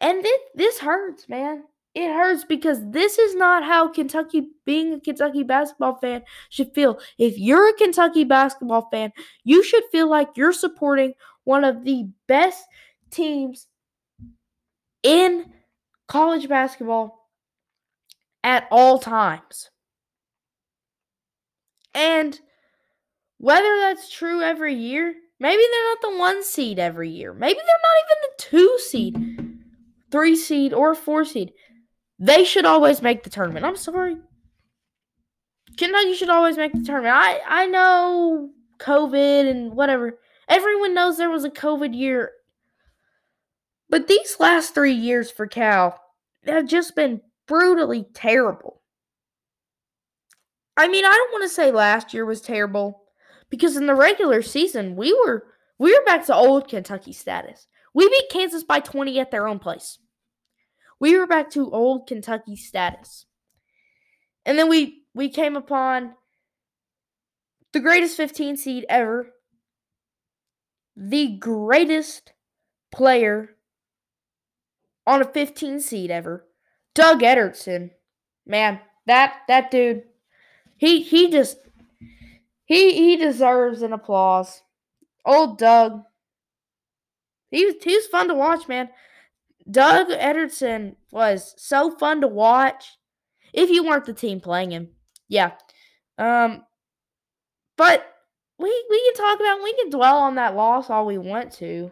And 0.00 0.24
this, 0.24 0.40
this 0.54 0.78
hurts, 0.78 1.28
man. 1.28 1.64
It 1.94 2.12
hurts 2.12 2.44
because 2.44 2.78
this 2.90 3.18
is 3.18 3.34
not 3.34 3.64
how 3.64 3.88
Kentucky, 3.88 4.50
being 4.64 4.92
a 4.94 5.00
Kentucky 5.00 5.42
basketball 5.42 5.96
fan, 5.96 6.22
should 6.48 6.72
feel. 6.74 7.00
If 7.18 7.38
you're 7.38 7.70
a 7.70 7.72
Kentucky 7.72 8.24
basketball 8.24 8.88
fan, 8.92 9.12
you 9.42 9.64
should 9.64 9.82
feel 9.90 10.08
like 10.08 10.36
you're 10.36 10.52
supporting 10.52 11.14
one 11.44 11.64
of 11.64 11.84
the 11.84 12.08
best 12.28 12.64
teams 13.10 13.66
in 15.02 15.52
college 16.06 16.48
basketball 16.48 17.28
at 18.44 18.68
all 18.70 18.98
times. 18.98 19.70
And 21.98 22.38
whether 23.38 23.76
that's 23.80 24.08
true 24.08 24.40
every 24.40 24.72
year, 24.72 25.12
maybe 25.40 25.62
they're 25.70 25.84
not 25.90 26.00
the 26.00 26.16
one 26.16 26.44
seed 26.44 26.78
every 26.78 27.10
year. 27.10 27.34
Maybe 27.34 27.58
they're 27.58 27.66
not 27.66 28.04
even 28.04 28.16
the 28.22 28.42
two 28.44 28.78
seed, 28.78 29.58
three 30.12 30.36
seed, 30.36 30.72
or 30.72 30.94
four 30.94 31.24
seed. 31.24 31.52
They 32.20 32.44
should 32.44 32.64
always 32.64 33.02
make 33.02 33.24
the 33.24 33.30
tournament. 33.30 33.66
I'm 33.66 33.74
sorry. 33.74 34.16
Kentucky 35.76 36.14
should 36.14 36.30
always 36.30 36.56
make 36.56 36.72
the 36.72 36.84
tournament. 36.84 37.16
I, 37.16 37.40
I 37.48 37.66
know 37.66 38.50
COVID 38.78 39.50
and 39.50 39.74
whatever. 39.74 40.20
Everyone 40.48 40.94
knows 40.94 41.16
there 41.16 41.30
was 41.30 41.44
a 41.44 41.50
COVID 41.50 41.96
year. 41.96 42.30
But 43.90 44.06
these 44.06 44.36
last 44.38 44.72
three 44.72 44.94
years 44.94 45.32
for 45.32 45.48
Cal 45.48 46.00
have 46.46 46.68
just 46.68 46.94
been 46.94 47.22
brutally 47.48 48.06
terrible. 48.14 48.77
I 50.78 50.86
mean, 50.86 51.04
I 51.04 51.10
don't 51.10 51.32
want 51.32 51.42
to 51.42 51.48
say 51.48 51.72
last 51.72 52.14
year 52.14 52.24
was 52.24 52.40
terrible 52.40 53.02
because 53.50 53.76
in 53.76 53.86
the 53.86 53.96
regular 53.96 54.42
season 54.42 54.94
we 54.94 55.12
were 55.12 55.44
we 55.76 55.92
were 55.92 56.04
back 56.04 56.24
to 56.26 56.34
old 56.34 56.68
Kentucky 56.68 57.12
status. 57.12 57.66
We 57.92 58.08
beat 58.08 58.30
Kansas 58.30 58.62
by 58.62 58.78
20 58.78 59.18
at 59.18 59.32
their 59.32 59.48
own 59.48 59.58
place. 59.58 59.98
We 61.00 61.16
were 61.18 61.26
back 61.26 61.50
to 61.50 61.70
old 61.70 62.06
Kentucky 62.06 62.54
status. 62.54 63.26
And 64.46 64.56
then 64.56 64.68
we 64.68 65.02
we 65.14 65.28
came 65.28 65.56
upon 65.56 66.14
the 67.72 67.80
greatest 67.80 68.16
15 68.16 68.56
seed 68.56 68.86
ever. 68.88 69.32
The 70.96 71.38
greatest 71.38 72.32
player 72.92 73.56
on 75.08 75.22
a 75.22 75.24
15 75.24 75.80
seed 75.80 76.12
ever. 76.12 76.46
Doug 76.94 77.20
Ederson. 77.20 77.90
Man, 78.46 78.80
that 79.06 79.40
that 79.48 79.72
dude 79.72 80.04
he 80.78 81.02
he 81.02 81.30
just 81.30 81.58
he 82.64 82.94
he 82.94 83.16
deserves 83.16 83.82
an 83.82 83.92
applause. 83.92 84.62
Old 85.24 85.58
Doug. 85.58 86.02
He 87.50 87.66
was 87.66 87.74
he 87.82 87.94
was 87.94 88.06
fun 88.06 88.28
to 88.28 88.34
watch, 88.34 88.68
man. 88.68 88.88
Doug 89.70 90.08
Ederson 90.08 90.96
was 91.10 91.54
so 91.58 91.90
fun 91.90 92.22
to 92.22 92.28
watch. 92.28 92.96
If 93.52 93.70
you 93.70 93.84
weren't 93.84 94.04
the 94.04 94.14
team 94.14 94.40
playing 94.40 94.70
him. 94.70 94.90
Yeah. 95.28 95.52
Um 96.16 96.64
but 97.76 98.06
we 98.58 98.84
we 98.90 99.02
can 99.04 99.14
talk 99.14 99.40
about 99.40 99.62
we 99.62 99.74
can 99.74 99.90
dwell 99.90 100.18
on 100.18 100.36
that 100.36 100.54
loss 100.54 100.90
all 100.90 101.06
we 101.06 101.18
want 101.18 101.52
to. 101.54 101.90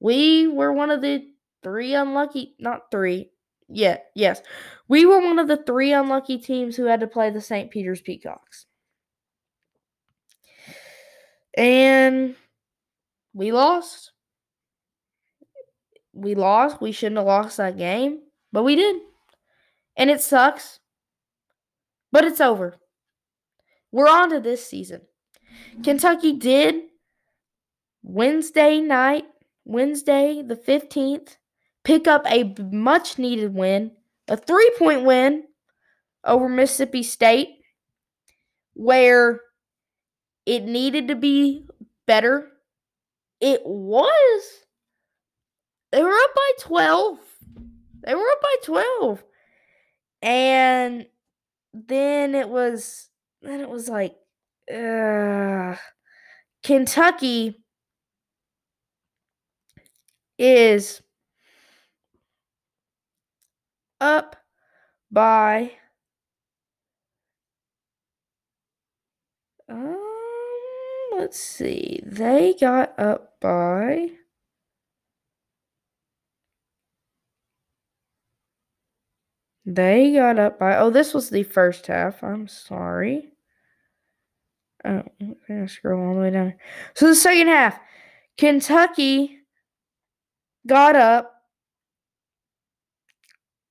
We 0.00 0.48
were 0.48 0.72
one 0.72 0.90
of 0.90 1.02
the 1.02 1.26
three 1.62 1.94
unlucky 1.94 2.54
not 2.58 2.90
three. 2.90 3.31
Yeah, 3.74 3.98
yes. 4.14 4.42
We 4.86 5.06
were 5.06 5.20
one 5.20 5.38
of 5.38 5.48
the 5.48 5.56
three 5.56 5.92
unlucky 5.92 6.38
teams 6.38 6.76
who 6.76 6.84
had 6.84 7.00
to 7.00 7.06
play 7.06 7.30
the 7.30 7.40
St. 7.40 7.70
Peter's 7.70 8.02
Peacocks. 8.02 8.66
And 11.56 12.36
we 13.32 13.52
lost. 13.52 14.12
We 16.12 16.34
lost. 16.34 16.82
We 16.82 16.92
shouldn't 16.92 17.16
have 17.16 17.26
lost 17.26 17.56
that 17.56 17.78
game, 17.78 18.20
but 18.52 18.62
we 18.62 18.76
did. 18.76 18.96
And 19.96 20.10
it 20.10 20.20
sucks. 20.20 20.78
But 22.10 22.24
it's 22.24 22.40
over. 22.40 22.76
We're 23.90 24.08
on 24.08 24.30
to 24.30 24.40
this 24.40 24.66
season. 24.66 25.02
Kentucky 25.82 26.32
did 26.34 26.82
Wednesday 28.02 28.80
night, 28.80 29.24
Wednesday 29.64 30.42
the 30.44 30.56
15th, 30.56 31.36
pick 31.84 32.06
up 32.06 32.24
a 32.26 32.54
much 32.70 33.18
needed 33.18 33.54
win, 33.54 33.92
a 34.28 34.36
three 34.36 34.72
point 34.78 35.04
win 35.04 35.44
over 36.24 36.48
Mississippi 36.48 37.02
State, 37.02 37.48
where 38.74 39.40
it 40.46 40.64
needed 40.64 41.08
to 41.08 41.14
be 41.14 41.66
better. 42.06 42.48
It 43.40 43.62
was. 43.64 44.42
They 45.90 46.02
were 46.02 46.10
up 46.10 46.34
by 46.34 46.50
12. 46.60 47.18
They 48.04 48.14
were 48.14 48.30
up 48.30 48.40
by 48.40 48.56
12. 48.64 49.24
And 50.22 51.06
then 51.74 52.34
it 52.34 52.48
was 52.48 53.08
then 53.40 53.60
it 53.60 53.68
was 53.68 53.88
like 53.88 54.14
uh 54.72 55.76
Kentucky 56.62 57.62
is 60.38 61.02
up 64.02 64.36
by 65.10 65.72
um 69.68 69.98
let's 71.16 71.38
see. 71.38 72.00
They 72.04 72.54
got 72.58 72.98
up 72.98 73.40
by 73.40 74.10
They 79.64 80.12
got 80.12 80.38
up 80.38 80.58
by 80.58 80.76
Oh, 80.76 80.90
this 80.90 81.14
was 81.14 81.30
the 81.30 81.44
first 81.44 81.86
half. 81.86 82.22
I'm 82.24 82.48
sorry. 82.48 83.32
Oh, 84.84 85.04
I'm 85.20 85.36
gonna 85.46 85.68
scroll 85.68 86.08
all 86.08 86.14
the 86.14 86.20
way 86.20 86.30
down. 86.30 86.54
So 86.94 87.06
the 87.06 87.14
second 87.14 87.46
half, 87.46 87.78
Kentucky 88.36 89.38
got 90.66 90.96
up 90.96 91.31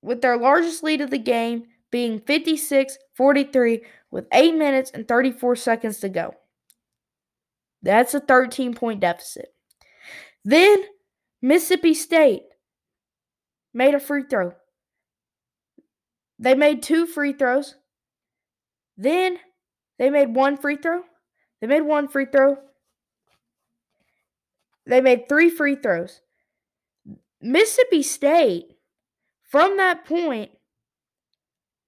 with 0.01 0.21
their 0.21 0.37
largest 0.37 0.83
lead 0.83 1.01
of 1.01 1.09
the 1.09 1.17
game 1.17 1.63
being 1.91 2.19
56 2.19 2.97
43 3.15 3.81
with 4.09 4.27
8 4.33 4.55
minutes 4.55 4.91
and 4.93 5.07
34 5.07 5.55
seconds 5.55 5.99
to 5.99 6.09
go. 6.09 6.33
That's 7.81 8.13
a 8.13 8.19
13 8.19 8.73
point 8.73 8.99
deficit. 8.99 9.53
Then 10.43 10.83
Mississippi 11.41 11.93
State 11.93 12.43
made 13.73 13.95
a 13.95 13.99
free 13.99 14.23
throw. 14.29 14.53
They 16.39 16.55
made 16.55 16.81
two 16.81 17.05
free 17.05 17.33
throws. 17.33 17.75
Then 18.97 19.37
they 19.99 20.09
made 20.09 20.33
one 20.33 20.57
free 20.57 20.77
throw. 20.77 21.03
They 21.59 21.67
made 21.67 21.81
one 21.81 22.07
free 22.07 22.25
throw. 22.25 22.57
They 24.87 25.01
made 25.01 25.29
three 25.29 25.49
free 25.49 25.75
throws. 25.75 26.21
Mississippi 27.39 28.03
State 28.03 28.65
from 29.51 29.75
that 29.77 30.05
point, 30.05 30.49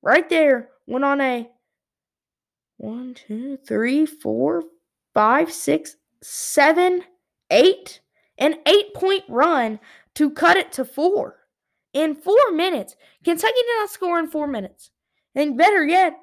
right 0.02 0.30
there, 0.30 0.70
went 0.86 1.06
on 1.06 1.22
a 1.22 1.50
one, 2.76 3.14
two, 3.14 3.58
three, 3.66 4.06
four, 4.06 4.64
five, 5.14 5.50
six, 5.52 5.96
seven, 6.22 7.04
eight, 7.50 8.02
an 8.38 8.56
eight 8.66 8.94
point 8.94 9.24
run 9.30 9.80
to 10.16 10.30
cut 10.30 10.58
it 10.58 10.74
to 10.74 10.84
four 10.84 11.38
in 11.94 12.16
four 12.16 12.52
minutes. 12.52 12.98
Kentucky 13.24 13.54
did 13.56 13.80
not 13.80 13.90
score 13.90 14.20
in 14.20 14.28
four 14.28 14.46
minutes. 14.48 14.92
And 15.34 15.58
better 15.58 15.86
yet, 15.86 16.14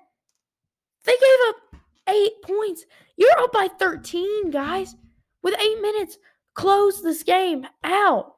they 1.06 1.12
gave 1.12 1.48
up 1.48 1.80
eight 2.10 2.42
points. 2.42 2.84
You're 3.16 3.38
up 3.38 3.52
by 3.52 3.68
13, 3.78 4.50
guys. 4.50 4.94
With 5.42 5.58
eight 5.58 5.80
minutes, 5.80 6.18
close 6.54 7.02
this 7.02 7.22
game 7.22 7.66
out. 7.82 8.34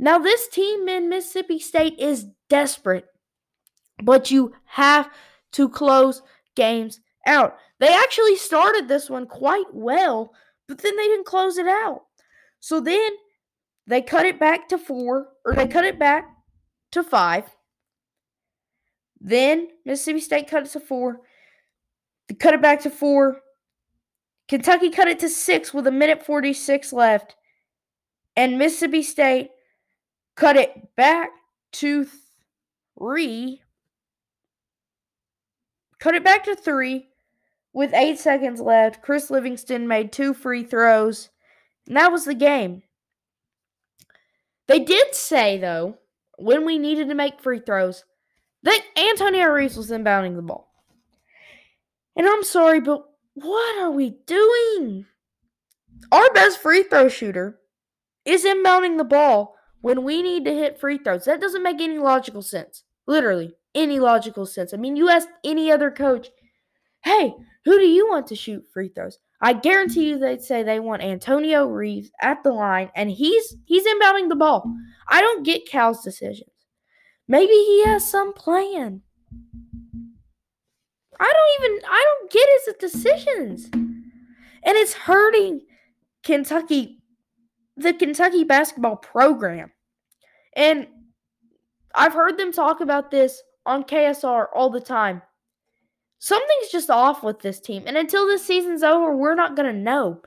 Now, 0.00 0.18
this 0.18 0.46
team 0.46 0.88
in 0.88 1.08
Mississippi 1.08 1.58
State 1.58 1.98
is 1.98 2.28
desperate, 2.48 3.06
but 4.00 4.30
you 4.30 4.54
have 4.64 5.10
to 5.52 5.68
close 5.68 6.22
games 6.54 7.00
out. 7.26 7.56
They 7.80 7.92
actually 7.92 8.36
started 8.36 8.86
this 8.86 9.10
one 9.10 9.26
quite 9.26 9.66
well, 9.74 10.32
but 10.68 10.78
then 10.78 10.96
they 10.96 11.08
didn't 11.08 11.26
close 11.26 11.58
it 11.58 11.66
out. 11.66 12.02
So 12.60 12.80
then 12.80 13.10
they 13.88 14.00
cut 14.00 14.24
it 14.24 14.38
back 14.38 14.68
to 14.68 14.78
four, 14.78 15.30
or 15.44 15.54
they 15.54 15.66
cut 15.66 15.84
it 15.84 15.98
back 15.98 16.28
to 16.92 17.02
five. 17.02 17.44
Then 19.20 19.66
Mississippi 19.84 20.20
State 20.20 20.48
cut 20.48 20.64
it 20.64 20.70
to 20.70 20.80
four. 20.80 21.22
They 22.28 22.36
cut 22.36 22.54
it 22.54 22.62
back 22.62 22.82
to 22.82 22.90
four. 22.90 23.40
Kentucky 24.46 24.90
cut 24.90 25.08
it 25.08 25.18
to 25.18 25.28
six 25.28 25.74
with 25.74 25.88
a 25.88 25.90
minute 25.90 26.24
46 26.24 26.92
left. 26.92 27.34
And 28.36 28.58
Mississippi 28.58 29.02
State 29.02 29.50
cut 30.38 30.56
it 30.56 30.94
back 30.94 31.30
to 31.72 32.06
three. 32.96 33.60
Cut 35.98 36.14
it 36.14 36.22
back 36.22 36.44
to 36.44 36.54
three 36.54 37.08
with 37.72 37.92
eight 37.92 38.20
seconds 38.20 38.60
left. 38.60 39.02
Chris 39.02 39.30
Livingston 39.30 39.88
made 39.88 40.12
two 40.12 40.32
free 40.32 40.62
throws. 40.62 41.30
And 41.88 41.96
that 41.96 42.12
was 42.12 42.24
the 42.24 42.34
game. 42.34 42.82
They 44.68 44.78
did 44.78 45.14
say, 45.14 45.58
though, 45.58 45.98
when 46.36 46.64
we 46.64 46.78
needed 46.78 47.08
to 47.08 47.14
make 47.14 47.40
free 47.40 47.60
throws, 47.60 48.04
that 48.62 48.80
Antonio 48.96 49.46
Reeves 49.46 49.76
was 49.76 49.90
inbounding 49.90 50.36
the 50.36 50.42
ball. 50.42 50.70
And 52.14 52.28
I'm 52.28 52.44
sorry, 52.44 52.80
but 52.80 53.04
what 53.34 53.82
are 53.82 53.90
we 53.90 54.10
doing? 54.26 55.06
Our 56.12 56.32
best 56.32 56.60
free 56.60 56.84
throw 56.84 57.08
shooter 57.08 57.58
is 58.24 58.44
inbounding 58.44 58.98
the 58.98 59.04
ball 59.04 59.57
when 59.80 60.04
we 60.04 60.22
need 60.22 60.44
to 60.44 60.54
hit 60.54 60.80
free 60.80 60.98
throws. 60.98 61.24
That 61.24 61.40
doesn't 61.40 61.62
make 61.62 61.80
any 61.80 61.98
logical 61.98 62.42
sense. 62.42 62.84
Literally, 63.06 63.54
any 63.74 63.98
logical 63.98 64.46
sense. 64.46 64.74
I 64.74 64.76
mean, 64.76 64.96
you 64.96 65.08
ask 65.08 65.28
any 65.44 65.70
other 65.70 65.90
coach, 65.90 66.28
hey, 67.04 67.34
who 67.64 67.78
do 67.78 67.86
you 67.86 68.08
want 68.08 68.26
to 68.28 68.36
shoot 68.36 68.64
free 68.72 68.88
throws? 68.88 69.18
I 69.40 69.52
guarantee 69.52 70.08
you 70.08 70.18
they'd 70.18 70.42
say 70.42 70.62
they 70.62 70.80
want 70.80 71.02
Antonio 71.02 71.66
Reeves 71.66 72.10
at 72.20 72.42
the 72.42 72.50
line 72.50 72.90
and 72.96 73.10
he's 73.10 73.56
he's 73.66 73.86
inbounding 73.86 74.28
the 74.28 74.36
ball. 74.36 74.64
I 75.08 75.20
don't 75.20 75.44
get 75.44 75.68
Cal's 75.68 76.02
decisions. 76.02 76.50
Maybe 77.28 77.52
he 77.52 77.84
has 77.84 78.10
some 78.10 78.32
plan. 78.32 79.02
I 81.20 81.32
don't 81.32 81.70
even 81.70 81.84
I 81.88 82.04
don't 82.04 82.32
get 82.32 82.48
his 82.64 82.92
decisions. 82.92 83.68
And 83.72 84.76
it's 84.76 84.94
hurting 84.94 85.60
Kentucky 86.24 87.00
the 87.78 87.94
Kentucky 87.94 88.44
basketball 88.44 88.96
program. 88.96 89.70
And 90.54 90.88
I've 91.94 92.14
heard 92.14 92.36
them 92.36 92.52
talk 92.52 92.80
about 92.80 93.10
this 93.10 93.42
on 93.64 93.84
KSR 93.84 94.46
all 94.54 94.70
the 94.70 94.80
time. 94.80 95.22
Something's 96.18 96.70
just 96.70 96.90
off 96.90 97.22
with 97.22 97.40
this 97.40 97.60
team. 97.60 97.84
And 97.86 97.96
until 97.96 98.26
this 98.26 98.44
season's 98.44 98.82
over, 98.82 99.16
we're 99.16 99.36
not 99.36 99.54
going 99.54 99.72
to 99.72 99.80
know. 99.80 100.22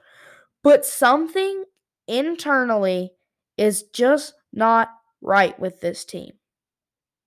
But 0.64 0.86
something 0.86 1.66
internally 2.08 3.12
is 3.58 3.84
just 3.84 4.34
not 4.54 4.90
right 5.22 5.60
with 5.60 5.82
this 5.82 6.06
team. 6.06 6.34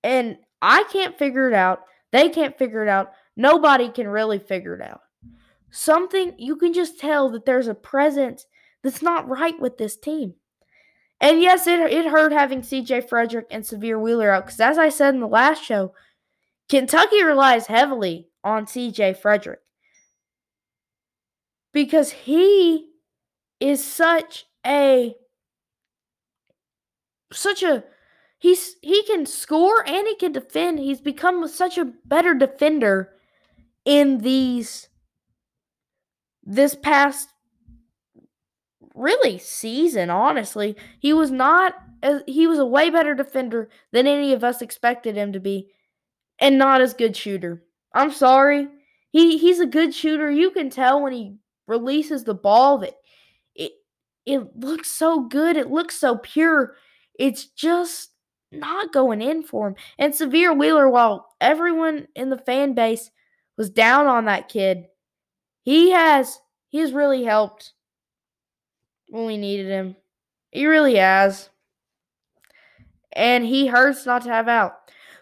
And 0.03 0.37
I 0.61 0.83
can't 0.91 1.17
figure 1.17 1.47
it 1.47 1.53
out. 1.53 1.81
They 2.11 2.29
can't 2.29 2.57
figure 2.57 2.81
it 2.83 2.89
out. 2.89 3.11
Nobody 3.35 3.89
can 3.89 4.07
really 4.07 4.39
figure 4.39 4.75
it 4.75 4.81
out. 4.81 5.01
Something 5.69 6.33
you 6.37 6.55
can 6.55 6.73
just 6.73 6.99
tell 6.99 7.29
that 7.31 7.45
there's 7.45 7.67
a 7.67 7.75
presence 7.75 8.45
that's 8.85 9.01
not 9.01 9.27
right 9.27 9.59
with 9.59 9.79
this 9.79 9.97
team. 9.97 10.35
And 11.19 11.41
yes, 11.41 11.65
it, 11.65 11.79
it 11.79 12.05
hurt 12.05 12.31
having 12.31 12.61
CJ 12.61 13.09
Fredrick 13.09 13.45
and 13.49 13.63
Sahvir 13.63 13.99
Wheeler 13.99 14.29
out 14.29 14.45
because, 14.45 14.59
as 14.59 14.77
I 14.77 14.89
said 14.89 15.15
in 15.15 15.21
the 15.21 15.27
last 15.27 15.63
show, 15.63 15.93
Kentucky 16.69 17.23
relies 17.23 17.65
heavily 17.65 18.29
on 18.43 18.67
CJ 18.67 19.19
Fredrick 19.19 19.57
because 21.73 22.11
he 22.11 22.89
is 23.59 23.83
such 23.83 24.45
a 24.63 25.15
such 27.33 27.63
a 27.63 27.83
he's 28.37 28.75
he 28.83 29.01
can 29.03 29.25
score 29.25 29.83
and 29.87 30.07
he 30.07 30.15
can 30.15 30.31
defend. 30.31 30.77
He's 30.77 31.01
become 31.01 31.47
such 31.47 31.79
a 31.79 31.91
better 32.05 32.35
defender 32.35 33.13
in 33.83 34.19
these 34.19 34.89
this 36.43 36.75
past 36.75 37.29
really 38.95 39.37
season 39.37 40.09
honestly. 40.09 40.75
He 40.99 41.13
was 41.13 41.31
not 41.31 41.75
he 42.27 42.47
was 42.47 42.59
a 42.59 42.65
way 42.65 42.89
better 42.89 43.15
defender 43.15 43.69
than 43.91 44.07
any 44.07 44.33
of 44.33 44.43
us 44.43 44.61
expected 44.61 45.15
him 45.15 45.33
to 45.33 45.39
be 45.39 45.69
and 46.39 46.57
not 46.57 46.81
as 46.81 46.93
good 46.93 47.15
shooter. 47.15 47.63
I'm 47.93 48.11
sorry. 48.11 48.67
He 49.11 49.37
he's 49.37 49.59
a 49.59 49.65
good 49.65 49.93
shooter. 49.93 50.29
You 50.31 50.51
can 50.51 50.69
tell 50.69 51.01
when 51.01 51.13
he 51.13 51.35
releases 51.67 52.23
the 52.23 52.33
ball 52.33 52.79
that 52.79 52.95
it 53.55 53.73
it 54.25 54.55
looks 54.57 54.91
so 54.91 55.21
good. 55.21 55.57
It 55.57 55.71
looks 55.71 55.97
so 55.97 56.17
pure. 56.17 56.75
It's 57.17 57.45
just 57.45 58.11
not 58.51 58.93
going 58.93 59.21
in 59.21 59.43
for 59.43 59.69
him. 59.69 59.75
And 59.97 60.13
Sahvir 60.13 60.57
Wheeler 60.57 60.89
while 60.89 61.27
everyone 61.41 62.07
in 62.15 62.29
the 62.29 62.37
fan 62.37 62.73
base 62.73 63.09
was 63.57 63.69
down 63.69 64.07
on 64.07 64.25
that 64.25 64.49
kid 64.49 64.85
he 65.65 65.91
has 65.91 66.39
he's 66.69 66.93
really 66.93 67.23
helped 67.23 67.73
when 69.15 69.25
we 69.25 69.37
needed 69.37 69.67
him. 69.67 69.95
He 70.51 70.65
really 70.65 70.95
has. 70.95 71.49
And 73.13 73.45
he 73.45 73.67
hurts 73.67 74.05
not 74.05 74.23
to 74.23 74.29
have 74.29 74.49
out. 74.49 74.73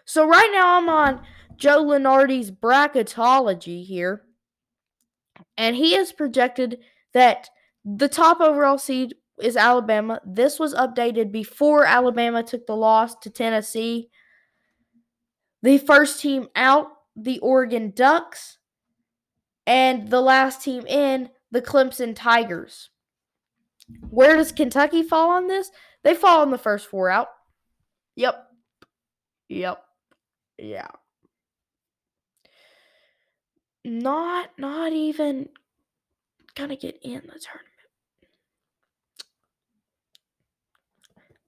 So 0.04 0.26
right 0.26 0.50
now 0.52 0.76
I'm 0.78 0.88
on 0.88 1.22
Joe 1.56 1.84
Lunardi's 1.84 2.50
bracketology 2.50 3.86
here. 3.86 4.22
And 5.56 5.76
he 5.76 5.94
has 5.94 6.12
projected 6.12 6.80
that 7.12 7.48
the 7.84 8.08
top 8.08 8.40
overall 8.40 8.78
seed 8.78 9.14
is 9.40 9.56
Alabama. 9.56 10.20
This 10.26 10.58
was 10.58 10.74
updated 10.74 11.30
before 11.30 11.84
Alabama 11.84 12.42
took 12.42 12.66
the 12.66 12.74
loss 12.74 13.14
to 13.20 13.30
Tennessee. 13.30 14.08
The 15.62 15.78
first 15.78 16.20
team 16.20 16.48
out, 16.56 16.88
the 17.14 17.38
Oregon 17.38 17.92
Ducks. 17.94 18.58
And 19.68 20.10
the 20.10 20.20
last 20.20 20.62
team 20.62 20.84
in, 20.86 21.30
the 21.52 21.62
Clemson 21.62 22.16
Tigers. 22.16 22.90
Where 24.10 24.36
does 24.36 24.52
Kentucky 24.52 25.02
fall 25.02 25.30
on 25.30 25.46
this? 25.46 25.70
They 26.02 26.14
fall 26.14 26.40
on 26.40 26.50
the 26.50 26.58
first 26.58 26.86
four 26.86 27.10
out. 27.10 27.28
Yep. 28.16 28.46
Yep. 29.48 29.84
Yeah. 30.58 30.88
Not 33.84 34.50
not 34.56 34.92
even 34.92 35.50
gonna 36.54 36.76
get 36.76 36.98
in 37.02 37.22
the 37.22 37.38
tournament. 37.38 37.74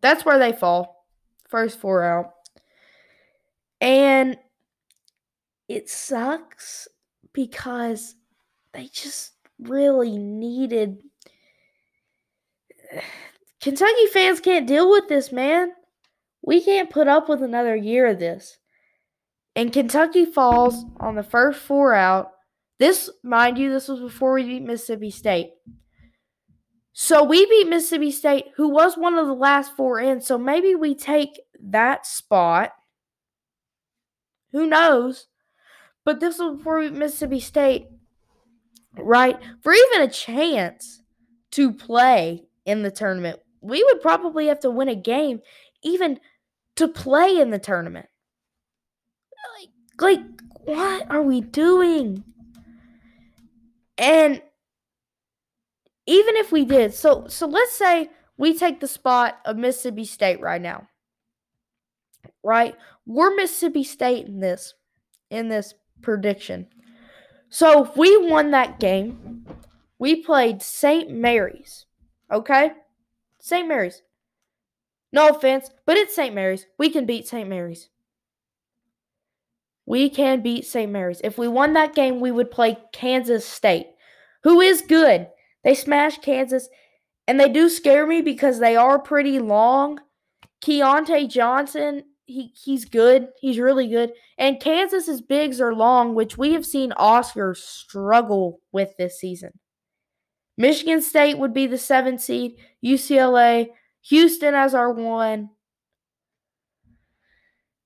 That's 0.03 0.25
where 0.25 0.39
they 0.39 0.53
fall. 0.53 1.07
First 1.49 1.81
four 1.81 2.03
out. 2.05 2.33
And 3.81 4.37
it 5.69 5.89
sucks 5.89 6.89
because 7.33 8.15
they 8.73 8.89
just 8.89 9.33
really 9.59 10.19
needed 10.19 10.99
Kentucky 13.61 14.07
fans 14.13 14.41
can't 14.41 14.67
deal 14.67 14.91
with 14.91 15.09
this, 15.09 15.33
man. 15.33 15.73
We 16.43 16.63
can't 16.63 16.91
put 16.91 17.09
up 17.09 17.29
with 17.29 17.43
another 17.43 17.75
year 17.75 18.07
of 18.07 18.19
this. 18.19 18.59
And 19.57 19.73
Kentucky 19.73 20.27
falls 20.27 20.85
on 21.01 21.15
the 21.15 21.23
first 21.23 21.59
four 21.61 21.95
out. 21.95 22.31
This, 22.79 23.11
mind 23.25 23.59
you, 23.59 23.73
this 23.73 23.89
was 23.89 24.01
before 24.01 24.35
we 24.35 24.45
beat 24.45 24.63
Mississippi 24.63 25.11
State. 25.11 25.51
So 26.93 27.25
we 27.25 27.45
beat 27.47 27.69
Mississippi 27.69 28.11
State, 28.11 28.47
who 28.57 28.69
was 28.69 28.97
one 28.97 29.17
of 29.19 29.27
the 29.27 29.35
last 29.35 29.75
four 29.75 29.99
in. 29.99 30.21
So 30.21 30.39
maybe 30.39 30.75
we 30.75 30.95
take 30.95 31.41
that 31.61 32.07
spot. 32.07 32.73
Who 34.53 34.67
knows? 34.67 35.27
But 36.05 36.21
this 36.21 36.39
was 36.39 36.59
before 36.59 36.79
we 36.79 36.91
beat 36.91 36.99
Mississippi 36.99 37.41
State, 37.41 37.89
right? 38.97 39.39
For 39.63 39.73
even 39.73 40.03
a 40.03 40.09
chance 40.09 41.03
to 41.53 41.73
play 41.73 42.46
in 42.67 42.83
the 42.83 42.91
tournament. 42.91 43.41
We 43.63 43.83
would 43.83 44.03
probably 44.03 44.49
have 44.49 44.61
to 44.61 44.71
win 44.71 44.89
a 44.89 44.95
game 44.95 45.41
even 45.83 46.21
to 46.75 46.89
play 46.89 47.39
in 47.39 47.51
the 47.51 47.59
tournament. 47.59 48.07
Like, 49.99 50.19
like 50.19 50.27
what 50.65 51.11
are 51.11 51.23
we 51.23 51.41
doing? 51.41 52.25
And 53.97 54.43
even 56.07 56.37
if 56.37 56.53
we 56.53 56.65
did, 56.65 56.93
so 56.93 57.27
so 57.29 57.47
let's 57.47 57.73
say 57.73 58.11
we 58.37 58.57
take 58.57 58.81
the 58.81 58.89
spot 58.89 59.39
of 59.45 59.57
Mississippi 59.57 60.05
State 60.05 60.41
right 60.41 60.61
now. 60.61 60.89
Right? 62.45 62.77
We're 63.07 63.35
Mississippi 63.35 63.85
State 63.85 64.27
in 64.27 64.41
this 64.41 64.75
in 65.31 65.49
this 65.49 65.75
prediction. 66.03 66.67
So 67.49 67.85
if 67.85 67.97
we 67.97 68.17
won 68.29 68.51
that 68.51 68.79
game, 68.81 69.47
we 69.99 70.23
played 70.23 70.63
St. 70.63 71.11
Mary's. 71.11 71.86
Okay? 72.31 72.73
St. 73.41 73.69
Mary's. 73.69 74.03
No 75.13 75.29
offense, 75.29 75.71
but 75.87 75.97
it's 75.97 76.15
St. 76.15 76.35
Mary's. 76.35 76.67
We 76.79 76.91
can 76.91 77.07
beat 77.07 77.27
St. 77.27 77.49
Mary's. 77.49 77.89
We 79.87 80.11
can 80.11 80.43
beat 80.43 80.67
St. 80.67 80.91
Mary's. 80.91 81.21
If 81.23 81.39
we 81.39 81.47
won 81.47 81.73
that 81.75 81.95
game, 81.95 82.21
we 82.21 82.33
would 82.33 82.51
play 82.51 82.77
Kansas 82.93 83.47
State, 83.47 83.87
who 84.43 84.61
is 84.61 84.83
good. 84.83 85.29
They 85.63 85.75
smashed 85.75 86.23
Kansas, 86.23 86.69
and 87.29 87.39
they 87.39 87.49
do 87.49 87.69
scare 87.69 88.07
me 88.07 88.21
because 88.21 88.59
they 88.59 88.75
are 88.75 88.99
pretty 88.99 89.39
long. 89.39 90.01
Keyontae 90.61 91.29
Johnson, 91.29 92.03
he, 92.25 92.53
he's 92.55 92.85
good. 92.85 93.29
He's 93.41 93.59
really 93.59 93.87
good. 93.87 94.13
And 94.37 94.61
Kansas's 94.61 95.21
bigs 95.21 95.61
are 95.61 95.75
long, 95.75 96.15
which 96.15 96.37
we 96.37 96.53
have 96.53 96.67
seen 96.67 96.93
Oscar 96.93 97.55
struggle 97.55 98.61
with 98.73 98.97
this 98.99 99.21
season. 99.21 99.53
Michigan 100.57 101.03
State 101.03 101.39
would 101.39 101.53
be 101.53 101.67
the 101.67 101.79
seventh 101.79 102.21
seed, 102.21 102.57
UCLA, 102.85 103.69
Houston 104.03 104.55
as 104.55 104.75
our 104.75 104.93
one. 104.93 105.51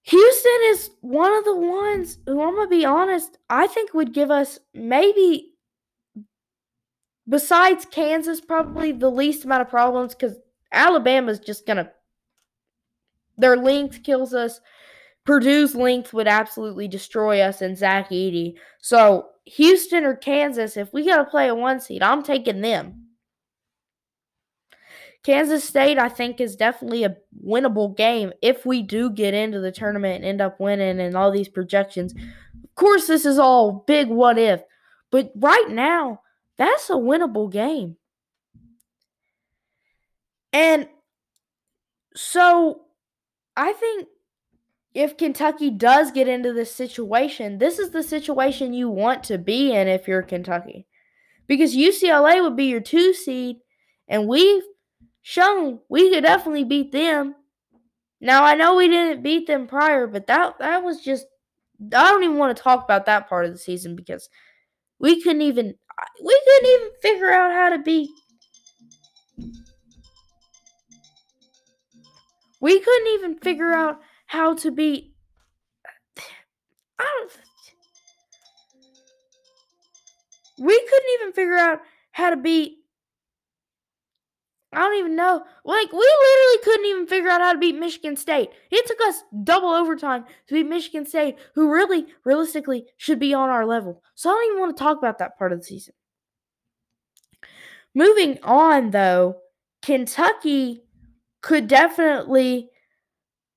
Houston 0.03 0.61
is 0.65 0.91
one 1.01 1.33
of 1.33 1.45
the 1.45 1.57
ones 1.57 2.19
who 2.27 2.43
I'm 2.43 2.55
gonna 2.57 2.69
be 2.69 2.85
honest, 2.85 3.39
I 3.49 3.67
think 3.67 3.93
would 3.95 4.13
give 4.13 4.31
us 4.31 4.59
maybe 4.75 5.55
besides 7.29 7.85
Kansas, 7.85 8.41
probably 8.41 8.93
the 8.93 9.11
least 9.11 9.45
amount 9.45 9.63
of 9.63 9.69
problems 9.69 10.15
because 10.15 10.39
Alabama's 10.73 11.39
just 11.39 11.67
gonna 11.67 11.91
their 13.39 13.57
length 13.57 14.03
kills 14.03 14.35
us. 14.35 14.61
Purdue's 15.25 15.75
length 15.75 16.13
would 16.13 16.29
absolutely 16.29 16.89
destroy 16.89 17.41
us 17.41 17.61
and 17.61 17.77
Zach 17.77 18.11
Edey. 18.11 18.55
So 18.81 19.27
Houston 19.45 20.05
or 20.05 20.17
Kansas, 20.17 20.77
if 20.77 20.93
we 20.93 21.07
gotta 21.07 21.25
play 21.25 21.49
a 21.49 21.55
one 21.55 21.81
seed, 21.81 22.03
I'm 22.03 22.23
taking 22.23 22.61
them. 22.61 23.07
Kansas 25.23 25.65
State, 25.65 25.99
I 25.99 26.09
think, 26.09 26.41
is 26.41 26.57
definitely 26.57 27.05
a 27.05 27.17
winnable 27.45 27.95
game 27.95 28.33
if 28.41 28.65
we 28.65 28.83
do 28.83 29.11
get 29.11 29.35
into 29.35 29.61
the 29.61 29.73
tournament 29.73 30.17
and 30.17 30.25
end 30.25 30.41
up 30.41 30.59
winning 30.59 30.99
and 30.99 31.15
all 31.15 31.31
these 31.31 31.49
projections. 31.49 32.15
Of 32.15 32.75
course, 32.75 33.07
this 33.07 33.27
is 33.27 33.39
all 33.39 33.85
big 33.87 34.09
what 34.09 34.39
if, 34.39 34.63
but 35.11 35.31
right 35.37 35.67
now, 35.69 36.23
that's 36.57 36.89
a 36.89 36.95
winnable 36.95 37.53
game. 37.53 37.97
And 40.53 40.89
so 42.17 42.83
I 43.57 43.73
think 43.75 44.09
if 44.95 45.17
Kentucky 45.17 45.71
does 45.71 46.11
get 46.11 46.29
into 46.29 46.53
this 46.53 46.75
situation, 46.75 47.59
this 47.59 47.79
is 47.79 47.91
the 47.91 48.03
situation 48.03 48.73
you 48.73 48.89
want 48.89 49.25
to 49.25 49.39
be 49.39 49.73
in 49.73 49.89
if 49.89 50.09
you're 50.09 50.23
Kentucky. 50.23 50.87
Because 51.47 51.77
UCLA 51.77 52.43
would 52.43 52.57
be 52.57 52.67
your 52.67 52.81
two 52.81 53.13
seed, 53.13 53.57
and 54.09 54.29
we've 54.29 54.63
shown 55.23 55.81
we 55.89 56.11
could 56.11 56.23
definitely 56.23 56.65
beat 56.65 56.93
them. 56.93 57.35
Now 58.21 58.45
I 58.45 58.55
know 58.55 58.77
we 58.77 58.89
didn't 58.89 59.23
beat 59.23 59.47
them 59.47 59.67
prior, 59.67 60.07
but 60.07 60.27
that 60.27 60.59
that 60.59 60.85
was 60.85 61.01
just 61.01 61.27
I 61.81 62.11
don't 62.11 62.23
even 62.23 62.37
want 62.37 62.57
to 62.57 62.63
talk 62.63 62.85
about 62.85 63.07
that 63.07 63.29
part 63.29 63.47
of 63.47 63.53
the 63.53 63.59
season 63.59 63.97
because 63.97 64.29
we 64.99 65.21
couldn't 65.23 65.43
even 65.43 65.75
we 66.23 66.43
couldn't 66.45 66.71
even 66.71 66.89
figure 67.03 67.33
out 67.33 67.53
how 67.53 67.71
to 67.71 67.79
beat 67.79 68.11
We 72.61 72.79
couldn't 72.79 73.09
even 73.15 73.39
figure 73.39 73.73
out 73.73 74.01
how 74.31 74.55
to 74.55 74.71
be. 74.71 75.13
I 77.01 77.05
don't 77.19 77.33
We 80.59 80.79
couldn't 80.79 81.09
even 81.21 81.33
figure 81.33 81.57
out 81.57 81.81
how 82.13 82.31
to 82.31 82.37
beat 82.37 82.77
I 84.73 84.79
don't 84.79 84.99
even 85.01 85.17
know. 85.17 85.43
Like, 85.65 85.93
we 85.93 85.99
literally 85.99 86.59
couldn't 86.63 86.87
even 86.87 87.07
figure 87.09 87.29
out 87.29 87.41
how 87.41 87.53
to 87.53 87.59
beat 87.59 87.75
Michigan 87.75 88.17
State. 88.17 88.51
It 88.71 88.87
took 88.87 89.01
us 89.01 89.25
double 89.43 89.71
overtime 89.71 90.27
to 90.47 90.55
beat 90.55 90.69
Michigan 90.69 91.05
State, 91.05 91.39
who 91.57 91.73
really, 91.73 92.07
realistically, 92.25 92.87
should 92.99 93.19
be 93.19 93.35
on 93.35 93.51
our 93.51 93.67
level. 93.67 94.01
So 94.15 94.31
I 94.31 94.35
don't 94.35 94.47
even 94.47 94.61
want 94.61 94.77
to 94.77 94.81
talk 94.81 94.97
about 94.99 95.19
that 95.19 95.37
part 95.37 95.53
of 95.53 95.59
the 95.59 95.65
season. 95.65 95.95
Moving 97.97 98.39
on, 98.45 98.93
though, 98.93 99.39
Kentucky 99.83 100.85
could 101.43 101.67
definitely 101.67 102.71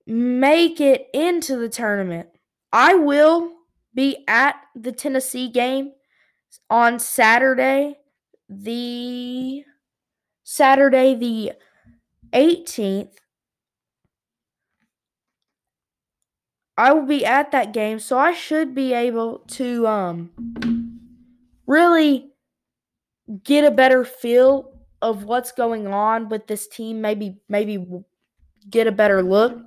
make 0.06 0.82
it 0.82 1.08
into 1.14 1.56
the 1.58 1.70
tournament. 1.70 2.30
I 2.72 2.96
will 2.96 3.52
be 3.94 4.24
at 4.28 4.56
the 4.76 4.92
Tennessee 4.92 5.50
game 5.50 5.94
on 6.70 7.00
Saturday, 7.00 7.98
the 8.50 9.64
Saturday 10.44 11.16
the 11.16 11.54
18th. 12.34 13.20
I 16.78 16.92
will 16.92 17.06
be 17.06 17.26
at 17.26 17.52
that 17.52 17.72
game, 17.72 18.00
so 18.00 18.18
I 18.18 18.34
should 18.34 18.74
be 18.74 18.94
able 18.94 19.40
to 19.50 19.88
um 19.88 20.32
really 21.68 22.32
get 23.44 23.64
a 23.64 23.72
better 23.72 24.04
feel 24.04 24.72
of 25.02 25.24
what's 25.26 25.52
going 25.52 25.88
on 25.88 26.30
with 26.30 26.48
this 26.48 26.68
team, 26.68 27.02
maybe 27.02 27.38
maybe 27.50 27.86
get 28.70 28.88
a 28.88 28.92
better 28.92 29.22
look. 29.24 29.60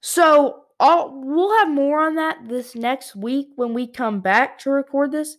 So, 0.00 0.64
I'll, 0.80 1.10
we'll 1.12 1.58
have 1.58 1.68
more 1.68 2.00
on 2.00 2.14
that 2.16 2.48
this 2.48 2.76
next 2.76 3.16
week 3.16 3.48
when 3.56 3.74
we 3.74 3.86
come 3.86 4.20
back 4.20 4.58
to 4.60 4.70
record 4.70 5.10
this. 5.10 5.36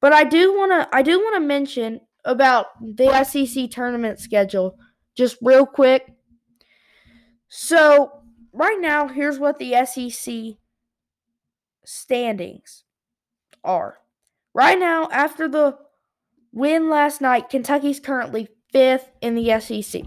But 0.00 0.12
I 0.12 0.24
do 0.24 0.54
want 0.54 0.72
to 0.72 0.94
I 0.94 1.00
do 1.00 1.18
want 1.18 1.36
to 1.36 1.40
mention 1.40 2.00
about 2.24 2.66
the 2.80 3.24
SEC 3.24 3.70
tournament 3.70 4.18
schedule 4.18 4.76
just 5.16 5.38
real 5.40 5.64
quick. 5.64 6.12
So, 7.48 8.12
right 8.52 8.78
now, 8.78 9.08
here's 9.08 9.38
what 9.38 9.58
the 9.58 9.74
SEC 9.86 10.58
standings 11.84 12.84
are. 13.62 13.98
Right 14.52 14.78
now, 14.78 15.08
after 15.10 15.48
the 15.48 15.78
win 16.52 16.90
last 16.90 17.20
night, 17.20 17.48
Kentucky's 17.48 18.00
currently 18.00 18.48
fifth 18.72 19.10
in 19.20 19.34
the 19.34 19.58
SEC. 19.60 20.02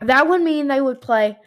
That 0.00 0.28
would 0.28 0.42
mean 0.42 0.68
they 0.68 0.80
would 0.80 1.00
play 1.00 1.38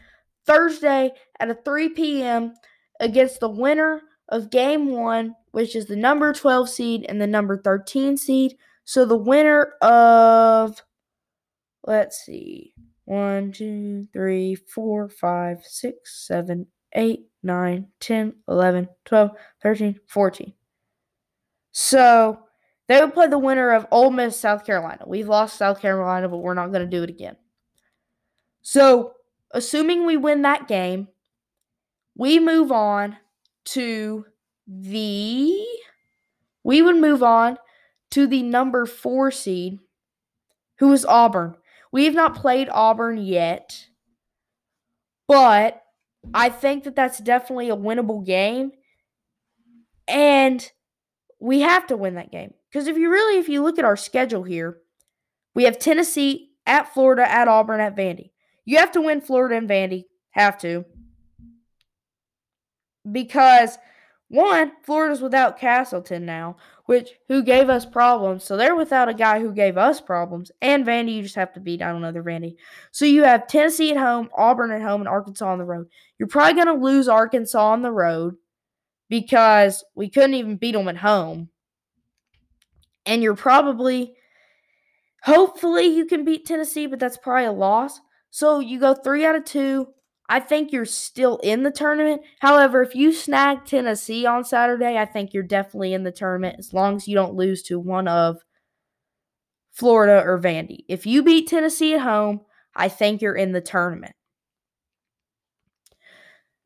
Thursday 0.45 1.11
at 1.39 1.49
a 1.49 1.55
3 1.55 1.89
p.m. 1.89 2.53
against 2.99 3.39
the 3.39 3.49
winner 3.49 4.01
of 4.29 4.49
game 4.49 4.91
one, 4.91 5.35
which 5.51 5.75
is 5.75 5.85
the 5.85 5.95
number 5.95 6.33
12 6.33 6.69
seed 6.69 7.05
and 7.07 7.21
the 7.21 7.27
number 7.27 7.57
13 7.57 8.17
seed. 8.17 8.57
So 8.83 9.05
the 9.05 9.17
winner 9.17 9.73
of, 9.81 10.83
let's 11.85 12.25
see, 12.25 12.73
1, 13.05 13.51
2, 13.51 14.07
3, 14.11 14.55
4, 14.55 15.09
5, 15.09 15.65
6, 15.65 16.27
7, 16.27 16.67
8, 16.93 17.19
9, 17.43 17.87
10, 17.99 18.33
11, 18.47 18.89
12, 19.05 19.31
13, 19.61 19.99
14. 20.07 20.53
So 21.71 22.39
they 22.87 22.99
would 23.01 23.13
play 23.13 23.27
the 23.27 23.37
winner 23.37 23.71
of 23.71 23.87
Ole 23.91 24.11
Miss, 24.11 24.39
South 24.39 24.65
Carolina. 24.65 25.03
We've 25.05 25.27
lost 25.27 25.57
South 25.57 25.81
Carolina, 25.81 26.29
but 26.29 26.37
we're 26.37 26.53
not 26.53 26.71
going 26.71 26.83
to 26.83 26.97
do 26.97 27.03
it 27.03 27.09
again. 27.09 27.35
So, 28.61 29.13
assuming 29.51 30.05
we 30.05 30.17
win 30.17 30.41
that 30.41 30.67
game, 30.67 31.07
we 32.17 32.39
move 32.39 32.71
on 32.71 33.17
to 33.65 34.25
the. 34.67 35.65
We 36.63 36.81
would 36.81 36.97
move 36.97 37.23
on 37.23 37.57
to 38.11 38.27
the 38.27 38.41
number 38.43 38.85
four 38.85 39.31
seed, 39.31 39.79
who 40.79 40.91
is 40.91 41.05
Auburn. 41.05 41.55
We 41.91 42.05
have 42.05 42.13
not 42.13 42.35
played 42.35 42.67
Auburn 42.69 43.17
yet, 43.17 43.87
but 45.27 45.81
I 46.33 46.49
think 46.49 46.83
that 46.83 46.95
that's 46.95 47.19
definitely 47.19 47.69
a 47.69 47.77
winnable 47.77 48.25
game. 48.25 48.71
And 50.07 50.69
we 51.39 51.61
have 51.61 51.87
to 51.87 51.97
win 51.97 52.15
that 52.15 52.31
game. 52.31 52.53
Because 52.69 52.87
if 52.87 52.97
you 52.97 53.09
really, 53.09 53.39
if 53.39 53.47
you 53.47 53.63
look 53.63 53.79
at 53.79 53.85
our 53.85 53.95
schedule 53.95 54.43
here, 54.43 54.79
we 55.55 55.63
have 55.63 55.79
Tennessee 55.79 56.51
at 56.65 56.93
Florida, 56.93 57.29
at 57.29 57.47
Auburn, 57.47 57.79
at 57.79 57.95
Vandy. 57.95 58.31
You 58.65 58.77
have 58.77 58.91
to 58.93 59.01
win 59.01 59.21
Florida 59.21 59.55
and 59.55 59.69
Vandy. 59.69 60.05
Have 60.31 60.57
to. 60.59 60.85
Because 63.11 63.77
one, 64.29 64.71
Florida's 64.83 65.21
without 65.21 65.59
Castleton 65.59 66.25
now, 66.25 66.57
which 66.85 67.11
who 67.27 67.43
gave 67.43 67.69
us 67.69 67.85
problems. 67.85 68.43
So 68.43 68.57
they're 68.57 68.75
without 68.75 69.09
a 69.09 69.13
guy 69.13 69.39
who 69.39 69.53
gave 69.53 69.77
us 69.77 70.01
problems. 70.01 70.51
And 70.61 70.85
Vandy, 70.85 71.15
you 71.15 71.23
just 71.23 71.35
have 71.35 71.53
to 71.53 71.59
beat, 71.59 71.81
I 71.81 71.91
don't 71.91 72.01
know, 72.01 72.11
the 72.11 72.19
Vandy. 72.19 72.55
So 72.91 73.05
you 73.05 73.23
have 73.23 73.47
Tennessee 73.47 73.91
at 73.91 73.97
home, 73.97 74.29
Auburn 74.35 74.71
at 74.71 74.81
home, 74.81 75.01
and 75.01 75.07
Arkansas 75.07 75.47
on 75.47 75.59
the 75.59 75.65
road. 75.65 75.87
You're 76.19 76.27
probably 76.27 76.61
going 76.61 76.77
to 76.77 76.85
lose 76.85 77.07
Arkansas 77.07 77.71
on 77.71 77.81
the 77.81 77.91
road 77.91 78.35
because 79.09 79.83
we 79.95 80.09
couldn't 80.09 80.33
even 80.33 80.57
beat 80.57 80.73
them 80.73 80.87
at 80.87 80.97
home. 80.97 81.49
And 83.05 83.23
you're 83.23 83.35
probably 83.35 84.17
Hopefully, 85.23 85.85
you 85.85 86.05
can 86.05 86.23
beat 86.23 86.45
Tennessee, 86.45 86.87
but 86.87 86.99
that's 86.99 87.17
probably 87.17 87.45
a 87.45 87.51
loss. 87.51 87.99
So 88.29 88.59
you 88.59 88.79
go 88.79 88.93
three 88.93 89.25
out 89.25 89.35
of 89.35 89.43
two. 89.43 89.89
I 90.29 90.39
think 90.41 90.71
you're 90.71 90.85
still 90.85 91.37
in 91.37 91.63
the 91.63 91.71
tournament. 91.71 92.21
However, 92.39 92.81
if 92.81 92.95
you 92.95 93.13
snag 93.13 93.65
Tennessee 93.65 94.25
on 94.25 94.43
Saturday, 94.43 94.97
I 94.97 95.05
think 95.05 95.33
you're 95.33 95.43
definitely 95.43 95.93
in 95.93 96.03
the 96.03 96.11
tournament 96.11 96.57
as 96.59 96.73
long 96.73 96.97
as 96.97 97.07
you 97.07 97.15
don't 97.15 97.35
lose 97.35 97.63
to 97.63 97.79
one 97.79 98.07
of 98.07 98.37
Florida 99.71 100.21
or 100.25 100.39
Vandy. 100.39 100.79
If 100.89 101.05
you 101.05 101.23
beat 101.23 101.47
Tennessee 101.47 101.93
at 101.93 102.01
home, 102.01 102.41
I 102.75 102.89
think 102.89 103.21
you're 103.21 103.35
in 103.35 103.53
the 103.53 103.61
tournament. 103.61 104.13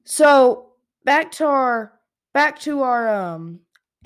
So 0.05 0.73
back 1.05 1.31
to 1.33 1.45
our 1.45 1.93
back 2.33 2.59
to 2.61 2.81
our 2.81 3.07
um, 3.09 3.59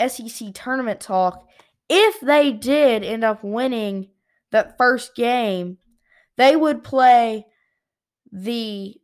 SEC 0.05 0.53
tournament 0.53 0.99
talk. 0.99 1.47
If 1.87 2.19
they 2.19 2.51
did 2.51 3.03
end 3.03 3.23
up 3.23 3.43
winning 3.43 4.09
that 4.51 4.77
first 4.77 5.15
game, 5.15 5.77
they 6.35 6.55
would 6.55 6.83
play 6.83 7.45
the 8.31 8.95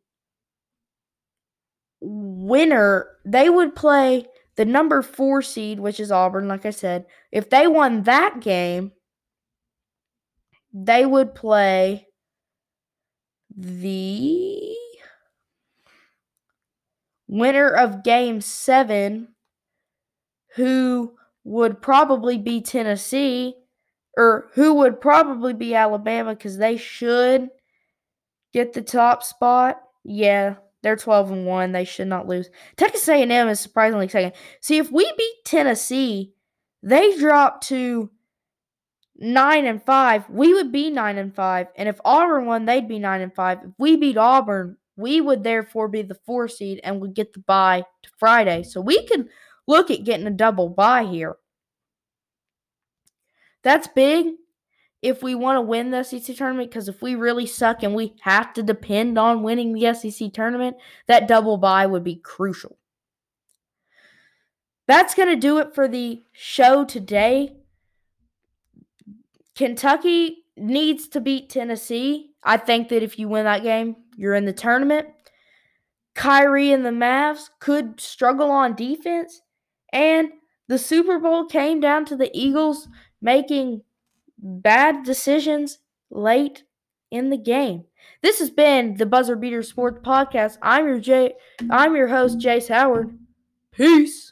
winner. 2.02 3.08
They 3.24 3.49
would 3.49 3.76
play 3.76 4.26
the 4.56 4.66
number 4.66 5.02
four 5.02 5.41
seed, 5.41 5.80
which 5.80 5.99
is 5.99 6.12
Auburn, 6.12 6.47
like 6.47 6.66
I 6.66 6.72
said. 6.72 7.06
If 7.32 7.49
they 7.49 7.68
won 7.68 8.04
that 8.04 8.41
game, 8.41 8.91
they 10.74 11.06
would 11.06 11.36
play 11.36 12.08
the 13.56 14.76
winner 17.28 17.70
of 17.70 18.04
game 18.04 18.41
seven, 18.41 19.30
who 20.56 21.14
would 21.43 21.82
probably 21.82 22.38
be 22.38 22.62
Tennessee, 22.62 23.56
or 24.18 24.49
who 24.54 24.74
would 24.76 24.99
probably 24.99 25.54
be 25.54 25.74
Alabama 25.74 26.36
because 26.36 26.58
they 26.58 26.78
should 26.78 27.49
get 28.54 28.74
the 28.74 28.82
top 28.82 29.24
spot. 29.24 29.82
Yeah, 30.04 30.56
they're 30.82 30.96
12 30.96 31.32
and 31.32 31.46
1. 31.46 31.72
They 31.72 31.86
should 31.86 32.08
not 32.08 32.28
lose. 32.28 32.50
Texas 32.76 33.08
A&M 33.08 33.48
is 33.48 33.60
surprisingly 33.60 34.08
second. 34.08 34.34
See, 34.62 34.78
if 34.78 34.92
we 34.92 35.12
beat 35.18 35.36
Tennessee, 35.46 36.34
they 36.82 37.18
drop 37.18 37.62
to 37.66 38.10
9 39.18 39.66
and 39.66 39.84
5. 39.84 40.30
We 40.30 40.54
would 40.54 40.72
be 40.72 40.90
9 40.90 41.18
and 41.18 41.36
5. 41.36 41.68
And 41.76 41.88
if 41.88 42.02
Auburn 42.04 42.46
won, 42.46 42.66
they'd 42.66 42.88
be 42.88 43.00
9 43.00 43.22
and 43.22 43.34
5. 43.34 43.58
If 43.64 43.72
we 43.78 43.96
beat 43.96 44.18
Auburn, 44.18 44.78
we 44.96 45.22
would 45.22 45.44
therefore 45.44 45.88
be 45.88 46.02
the 46.02 46.18
4 46.26 46.48
seed 46.48 46.82
and 46.84 47.00
would 47.00 47.14
get 47.14 47.34
the 47.34 47.40
bye 47.40 47.84
to 48.04 48.10
Friday. 48.18 48.64
So 48.64 48.82
we 48.82 49.06
could 49.06 49.30
look 49.68 49.92
at 49.92 50.04
getting 50.04 50.28
a 50.28 50.32
double 50.32 50.70
bye 50.70 51.06
here. 51.06 51.36
That's 53.64 53.88
big 53.88 54.34
if 55.02 55.24
we 55.24 55.34
want 55.34 55.58
to 55.58 55.62
win 55.62 55.89
the 55.89 56.04
SEC 56.04 56.36
tournament 56.36 56.70
because 56.70 56.88
if 56.88 57.02
we 57.02 57.16
really 57.16 57.45
suck 57.45 57.82
and 57.84 57.95
we 57.95 58.16
have 58.22 58.54
to 58.54 58.64
depend 58.64 59.18
on 59.18 59.43
winning 59.43 59.74
the 59.74 59.93
SEC 59.93 60.32
tournament, 60.32 60.78
that 61.08 61.28
double 61.28 61.58
bye 61.58 61.86
would 61.86 62.04
be 62.04 62.16
crucial. 62.16 62.78
That's 64.88 65.16
going 65.16 65.30
to 65.30 65.36
do 65.36 65.58
it 65.60 65.74
for 65.74 65.88
the 65.88 66.24
show 66.32 66.86
today. 66.86 67.56
Kentucky 69.56 70.45
needs 70.58 71.08
to 71.10 71.22
beat 71.22 71.49
Tennessee. 71.49 72.32
I 72.43 72.58
think 72.58 72.89
that 72.89 73.04
if 73.04 73.18
you 73.18 73.28
win 73.28 73.45
that 73.45 73.64
game, 73.64 73.95
you're 74.16 74.36
in 74.36 74.45
the 74.45 74.54
tournament. 74.54 75.08
Kyrie 76.14 76.72
and 76.72 76.86
the 76.86 76.89
Mavs 76.89 77.49
could 77.60 77.99
struggle 77.99 78.52
on 78.52 78.76
defense. 78.76 79.41
And 79.93 80.30
the 80.68 80.78
Super 80.78 81.20
Bowl 81.20 81.45
came 81.45 81.80
down 81.80 82.06
to 82.06 82.16
the 82.16 82.30
Eagles 82.38 82.88
making 83.22 83.82
bad 84.42 85.04
decisions 85.04 85.80
late 86.10 86.64
in 87.10 87.30
the 87.30 87.38
game. 87.38 87.86
This 88.22 88.39
has 88.39 88.50
been 88.50 88.96
the 88.96 89.06
Buzzer 89.06 89.36
Beater 89.36 89.64
Sports 89.64 90.00
Podcast. 90.04 90.58
I'm 90.62 90.88
your 90.88 91.00
Jay 91.00 91.34
I'm 91.70 91.96
your 91.96 92.08
host, 92.08 92.39
Jace 92.39 92.70
Howard. 92.70 93.18
Peace. 93.72 94.31